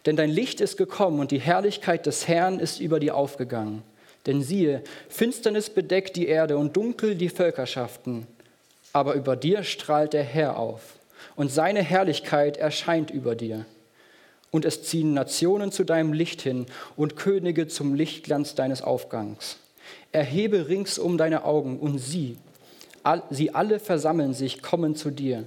denn 0.07 0.17
dein 0.17 0.31
Licht 0.31 0.61
ist 0.61 0.77
gekommen 0.77 1.21
und 1.21 1.31
die 1.31 1.41
Herrlichkeit 1.41 2.07
des 2.07 2.27
Herrn 2.27 2.59
ist 2.59 2.81
über 2.81 2.99
dir 2.99 3.15
aufgegangen. 3.15 3.83
Denn 4.27 4.43
siehe, 4.43 4.83
Finsternis 5.09 5.71
bedeckt 5.71 6.17
die 6.17 6.27
Erde 6.27 6.59
und 6.59 6.77
dunkel 6.77 7.15
die 7.15 7.29
Völkerschaften 7.29 8.27
aber 8.93 9.15
über 9.15 9.37
dir 9.37 9.63
strahlt 9.65 10.13
der 10.13 10.25
Herr 10.25 10.59
auf 10.59 10.81
und 11.37 11.53
seine 11.53 11.83
Herrlichkeit 11.83 12.57
erscheint 12.57 13.11
über 13.11 13.35
dir. 13.35 13.65
Und 14.51 14.65
es 14.65 14.83
ziehen 14.83 15.13
Nationen 15.13 15.73
zu 15.73 15.85
deinem 15.85 16.13
Licht 16.13 16.41
hin 16.41 16.67
und 16.97 17.17
Könige 17.17 17.69
zum 17.69 17.95
Lichtglanz 17.95 18.55
deines 18.55 18.81
Aufgangs. 18.81 19.59
Erhebe 20.11 20.69
ringsum 20.69 21.19
deine 21.19 21.45
Augen 21.45 21.79
und 21.79 21.99
sieh, 21.99 22.37
sie 23.31 23.55
alle 23.55 23.79
versammeln 23.79 24.35
sich, 24.35 24.63
kommen 24.63 24.97
zu 24.97 25.11
dir. 25.11 25.45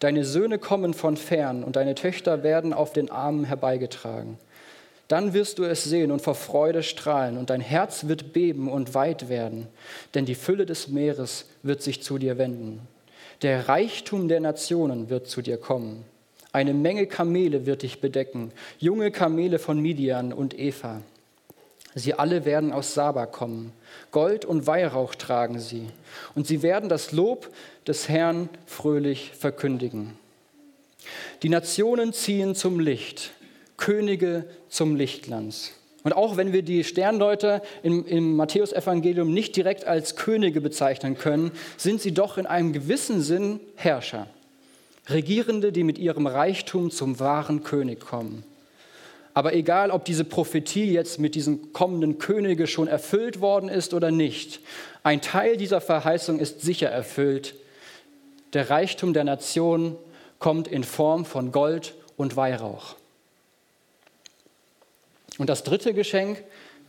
Deine 0.00 0.24
Söhne 0.24 0.58
kommen 0.58 0.94
von 0.94 1.16
fern 1.16 1.62
und 1.62 1.76
deine 1.76 1.94
Töchter 1.94 2.42
werden 2.42 2.72
auf 2.72 2.92
den 2.92 3.10
Armen 3.10 3.44
herbeigetragen. 3.44 4.38
Dann 5.08 5.34
wirst 5.34 5.58
du 5.58 5.64
es 5.64 5.84
sehen 5.84 6.12
und 6.12 6.22
vor 6.22 6.36
Freude 6.36 6.82
strahlen 6.82 7.36
und 7.36 7.50
dein 7.50 7.60
Herz 7.60 8.06
wird 8.06 8.32
beben 8.32 8.70
und 8.70 8.94
weit 8.94 9.28
werden, 9.28 9.66
denn 10.14 10.24
die 10.24 10.36
Fülle 10.36 10.66
des 10.66 10.88
Meeres 10.88 11.46
wird 11.62 11.82
sich 11.82 12.02
zu 12.02 12.16
dir 12.16 12.38
wenden. 12.38 12.80
Der 13.42 13.68
Reichtum 13.68 14.28
der 14.28 14.40
Nationen 14.40 15.10
wird 15.10 15.26
zu 15.26 15.42
dir 15.42 15.56
kommen. 15.56 16.04
Eine 16.52 16.74
Menge 16.74 17.06
Kamele 17.06 17.66
wird 17.66 17.82
dich 17.82 18.00
bedecken, 18.00 18.52
junge 18.78 19.10
Kamele 19.10 19.58
von 19.58 19.80
Midian 19.80 20.32
und 20.32 20.58
Eva. 20.58 21.00
Sie 21.94 22.14
alle 22.14 22.44
werden 22.44 22.72
aus 22.72 22.94
Saba 22.94 23.26
kommen. 23.26 23.72
Gold 24.10 24.44
und 24.44 24.66
Weihrauch 24.66 25.14
tragen 25.14 25.58
sie. 25.58 25.86
Und 26.34 26.46
sie 26.46 26.62
werden 26.62 26.88
das 26.88 27.12
Lob 27.12 27.50
des 27.86 28.08
Herrn 28.08 28.48
fröhlich 28.66 29.32
verkündigen. 29.38 30.18
Die 31.42 31.48
Nationen 31.48 32.12
ziehen 32.12 32.54
zum 32.54 32.80
Licht. 32.80 33.32
Könige 33.76 34.44
zum 34.68 34.96
Lichtglanz. 34.96 35.72
Und 36.02 36.14
auch 36.14 36.36
wenn 36.36 36.52
wir 36.52 36.62
die 36.62 36.84
Sterndeuter 36.84 37.62
im, 37.82 38.06
im 38.06 38.36
Matthäusevangelium 38.36 39.32
nicht 39.32 39.56
direkt 39.56 39.86
als 39.86 40.16
Könige 40.16 40.60
bezeichnen 40.60 41.16
können, 41.16 41.52
sind 41.76 42.00
sie 42.00 42.12
doch 42.12 42.38
in 42.38 42.46
einem 42.46 42.72
gewissen 42.72 43.20
Sinn 43.20 43.60
Herrscher. 43.74 44.26
Regierende, 45.08 45.72
die 45.72 45.84
mit 45.84 45.98
ihrem 45.98 46.26
Reichtum 46.26 46.90
zum 46.90 47.20
wahren 47.20 47.62
König 47.64 48.00
kommen. 48.00 48.44
Aber 49.32 49.54
egal, 49.54 49.90
ob 49.90 50.04
diese 50.04 50.24
Prophetie 50.24 50.92
jetzt 50.92 51.18
mit 51.18 51.34
diesem 51.34 51.72
kommenden 51.72 52.18
Könige 52.18 52.66
schon 52.66 52.88
erfüllt 52.88 53.40
worden 53.40 53.68
ist 53.68 53.94
oder 53.94 54.10
nicht, 54.10 54.60
ein 55.02 55.20
Teil 55.20 55.56
dieser 55.56 55.80
Verheißung 55.80 56.40
ist 56.40 56.60
sicher 56.62 56.88
erfüllt. 56.88 57.54
Der 58.52 58.70
Reichtum 58.70 59.12
der 59.12 59.24
Nation 59.24 59.96
kommt 60.38 60.66
in 60.66 60.82
Form 60.82 61.24
von 61.24 61.52
Gold 61.52 61.94
und 62.16 62.36
Weihrauch. 62.36 62.96
Und 65.38 65.48
das 65.48 65.62
dritte 65.62 65.94
Geschenk 65.94 66.42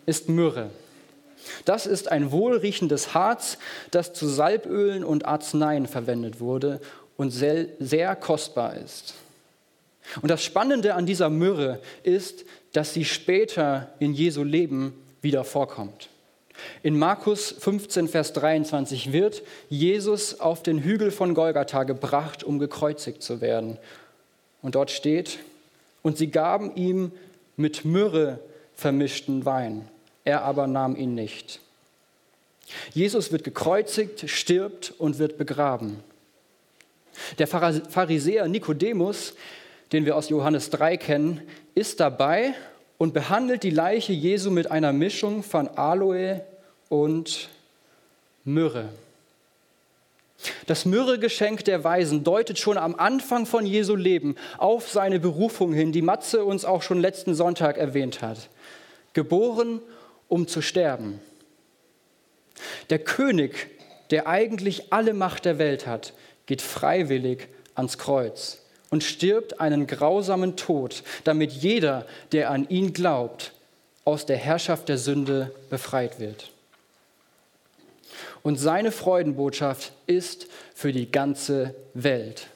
ist 0.06 0.28
Myrrhe. 0.28 0.72
Das 1.66 1.86
ist 1.86 2.12
ein 2.12 2.32
wohlriechendes 2.32 3.14
Harz, 3.14 3.58
das 3.92 4.14
zu 4.14 4.28
Salbölen 4.28 5.04
und 5.04 5.26
Arzneien 5.26 5.88
verwendet 5.88 6.40
wurde 6.40 6.82
und 7.18 7.32
sehr 7.32 8.16
kostbar 8.16 8.76
ist. 8.78 9.14
Und 10.22 10.30
das 10.30 10.44
Spannende 10.44 10.96
an 10.96 11.06
dieser 11.06 11.30
Myrrhe 11.30 11.80
ist, 12.04 12.46
dass 12.74 12.94
sie 12.94 13.06
später 13.06 13.94
in 14.00 14.14
Jesu 14.14 14.44
Leben 14.44 14.94
wieder 15.22 15.44
vorkommt. 15.44 16.10
In 16.84 16.98
Markus 16.98 17.56
15, 17.58 18.08
Vers 18.08 18.34
23 18.34 19.14
wird 19.14 19.42
Jesus 19.70 20.40
auf 20.40 20.64
den 20.64 20.80
Hügel 20.80 21.12
von 21.12 21.34
Golgatha 21.34 21.84
gebracht, 21.84 22.44
um 22.44 22.60
gekreuzigt 22.60 23.24
zu 23.24 23.42
werden. 23.42 23.78
Und 24.62 24.76
dort 24.76 24.92
steht, 24.92 25.40
und 26.04 26.18
sie 26.18 26.28
gaben 26.28 26.76
ihm 26.76 27.12
mit 27.58 27.86
Myrrhe 27.86 28.40
vermischten 28.76 29.46
Wein. 29.46 29.88
Er 30.24 30.44
aber 30.44 30.68
nahm 30.68 30.96
ihn 30.96 31.16
nicht. 31.16 31.60
Jesus 32.94 33.32
wird 33.32 33.44
gekreuzigt, 33.44 34.30
stirbt 34.30 34.94
und 34.98 35.20
wird 35.20 35.38
begraben. 35.38 36.04
Der 37.38 37.48
Pharisäer 37.48 38.48
Nikodemus 38.48 39.34
den 39.92 40.06
wir 40.06 40.16
aus 40.16 40.30
Johannes 40.30 40.70
3 40.70 40.98
kennen, 40.98 41.42
ist 41.76 42.00
dabei 42.00 42.54
und 42.98 43.14
behandelt 43.14 43.64
die 43.64 43.72
Leiche 43.72 44.14
Jesu 44.14 44.52
mit 44.52 44.72
einer 44.72 44.94
Mischung 44.94 45.44
von 45.44 45.68
Aloe 45.68 46.42
und 46.90 47.50
Myrrhe. 48.44 48.90
Das 50.66 50.86
Myrrhegeschenk 50.86 51.64
der 51.66 51.84
Weisen 51.84 52.24
deutet 52.24 52.58
schon 52.58 52.78
am 52.78 52.96
Anfang 52.96 53.46
von 53.46 53.66
Jesu 53.66 53.96
Leben 53.96 54.36
auf 54.58 54.90
seine 54.90 55.20
Berufung 55.20 55.74
hin, 55.74 55.92
die 55.92 56.02
Matze 56.02 56.44
uns 56.44 56.66
auch 56.66 56.82
schon 56.82 57.00
letzten 57.00 57.36
Sonntag 57.36 57.78
erwähnt 57.78 58.22
hat. 58.22 58.50
Geboren, 59.14 59.82
um 60.28 60.48
zu 60.48 60.62
sterben. 60.62 61.20
Der 62.90 63.00
König, 63.00 63.70
der 64.10 64.28
eigentlich 64.28 64.92
alle 64.94 65.14
Macht 65.14 65.46
der 65.46 65.60
Welt 65.60 65.86
hat, 65.86 66.14
geht 66.48 66.62
freiwillig 66.62 67.48
ans 67.76 67.98
Kreuz 67.98 68.61
und 68.92 69.04
stirbt 69.04 69.60
einen 69.60 69.88
grausamen 69.88 70.56
Tod, 70.56 71.02
damit 71.24 71.52
jeder, 71.52 72.06
der 72.32 72.52
an 72.52 72.70
ihn 72.70 72.94
glaubt, 72.94 73.54
aus 74.06 74.28
der 74.28 74.38
Herrschaft 74.38 74.90
der 74.90 75.00
Sünde 75.00 75.52
befreit 75.70 76.20
wird. 76.20 76.52
Und 78.44 78.60
seine 78.60 78.92
Freudenbotschaft 78.92 79.94
ist 80.08 80.48
für 80.76 80.92
die 80.92 81.12
ganze 81.12 81.74
Welt. 81.94 82.48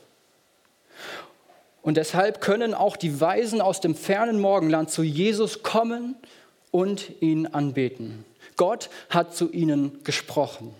Und 1.81 1.97
deshalb 1.97 2.41
können 2.41 2.73
auch 2.73 2.97
die 2.97 3.21
Weisen 3.21 3.61
aus 3.61 3.79
dem 3.79 3.95
fernen 3.95 4.39
Morgenland 4.39 4.89
zu 4.89 5.03
Jesus 5.03 5.61
kommen 5.61 6.15
und 6.71 7.11
ihn 7.21 7.45
anbeten. 7.47 8.25
Gott 8.57 8.89
hat 9.09 9.35
zu 9.35 9.51
ihnen 9.51 10.03
gesprochen. 10.03 10.73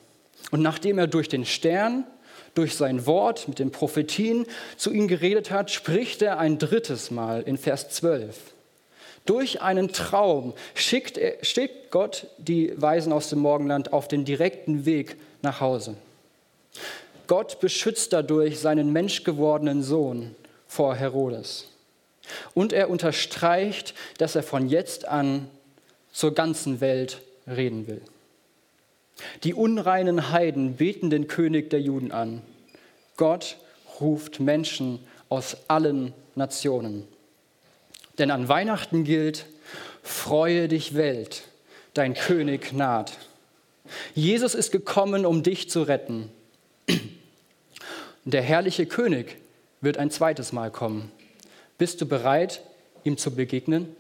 Und 0.52 0.62
nachdem 0.62 0.98
er 0.98 1.08
durch 1.08 1.30
den 1.30 1.46
Stern 1.46 2.06
durch 2.56 2.76
sein 2.76 3.06
Wort 3.06 3.48
mit 3.48 3.60
den 3.60 3.72
Prophetien 3.72 4.48
zu 4.78 4.92
ihnen 4.92 5.08
geredet 5.08 5.52
hat, 5.52 5.70
spricht 5.70 6.22
er 6.22 6.40
ein 6.40 6.58
drittes 6.58 7.12
Mal 7.12 7.44
in 7.44 7.58
Vers 7.58 7.90
12. 7.90 8.36
Durch 9.26 9.62
einen 9.62 9.92
Traum 9.92 10.54
schickt, 10.74 11.18
er, 11.18 11.44
schickt 11.44 11.92
Gott 11.92 12.28
die 12.38 12.74
Weisen 12.80 13.12
aus 13.12 13.30
dem 13.30 13.40
Morgenland 13.40 13.92
auf 13.92 14.08
den 14.08 14.26
direkten 14.26 14.86
Weg 14.86 15.18
nach 15.42 15.62
Hause. 15.62 15.96
Gott 17.28 17.60
beschützt 17.60 18.14
dadurch 18.14 18.60
seinen 18.60 18.94
menschgewordenen 18.94 19.82
Sohn 19.84 20.36
vor 20.68 20.96
Herodes. 20.96 21.68
Und 22.54 22.72
er 22.72 22.90
unterstreicht, 22.90 23.94
dass 24.18 24.36
er 24.36 24.44
von 24.44 24.70
jetzt 24.70 25.08
an 25.08 25.50
zur 26.12 26.34
ganzen 26.34 26.82
Welt 26.82 27.22
reden 27.48 27.88
will. 27.88 28.02
Die 29.44 29.54
unreinen 29.54 30.32
Heiden 30.32 30.76
beten 30.76 31.10
den 31.10 31.28
König 31.28 31.70
der 31.70 31.82
Juden 31.82 32.12
an. 32.12 32.42
Gott 33.18 33.58
ruft 34.02 34.40
Menschen 34.40 35.00
aus 35.30 35.58
allen 35.68 36.14
Nationen. 36.36 37.08
Denn 38.18 38.32
an 38.32 38.48
Weihnachten 38.48 39.04
gilt, 39.04 39.46
freue 40.04 40.68
dich 40.68 40.96
Welt, 40.96 41.44
dein 41.94 42.14
König 42.14 42.74
naht. 42.74 43.14
Jesus 44.14 44.56
ist 44.56 44.72
gekommen, 44.72 45.26
um 45.26 45.44
dich 45.44 45.70
zu 45.70 45.84
retten. 45.84 46.30
Der 48.24 48.42
herrliche 48.42 48.86
König 48.86 49.38
wird 49.82 49.98
ein 49.98 50.10
zweites 50.10 50.52
Mal 50.52 50.72
kommen. 50.72 51.12
Bist 51.78 52.02
du 52.02 52.06
bereit, 52.08 52.62
ihm 53.04 53.18
zu 53.18 53.32
begegnen? 53.36 53.96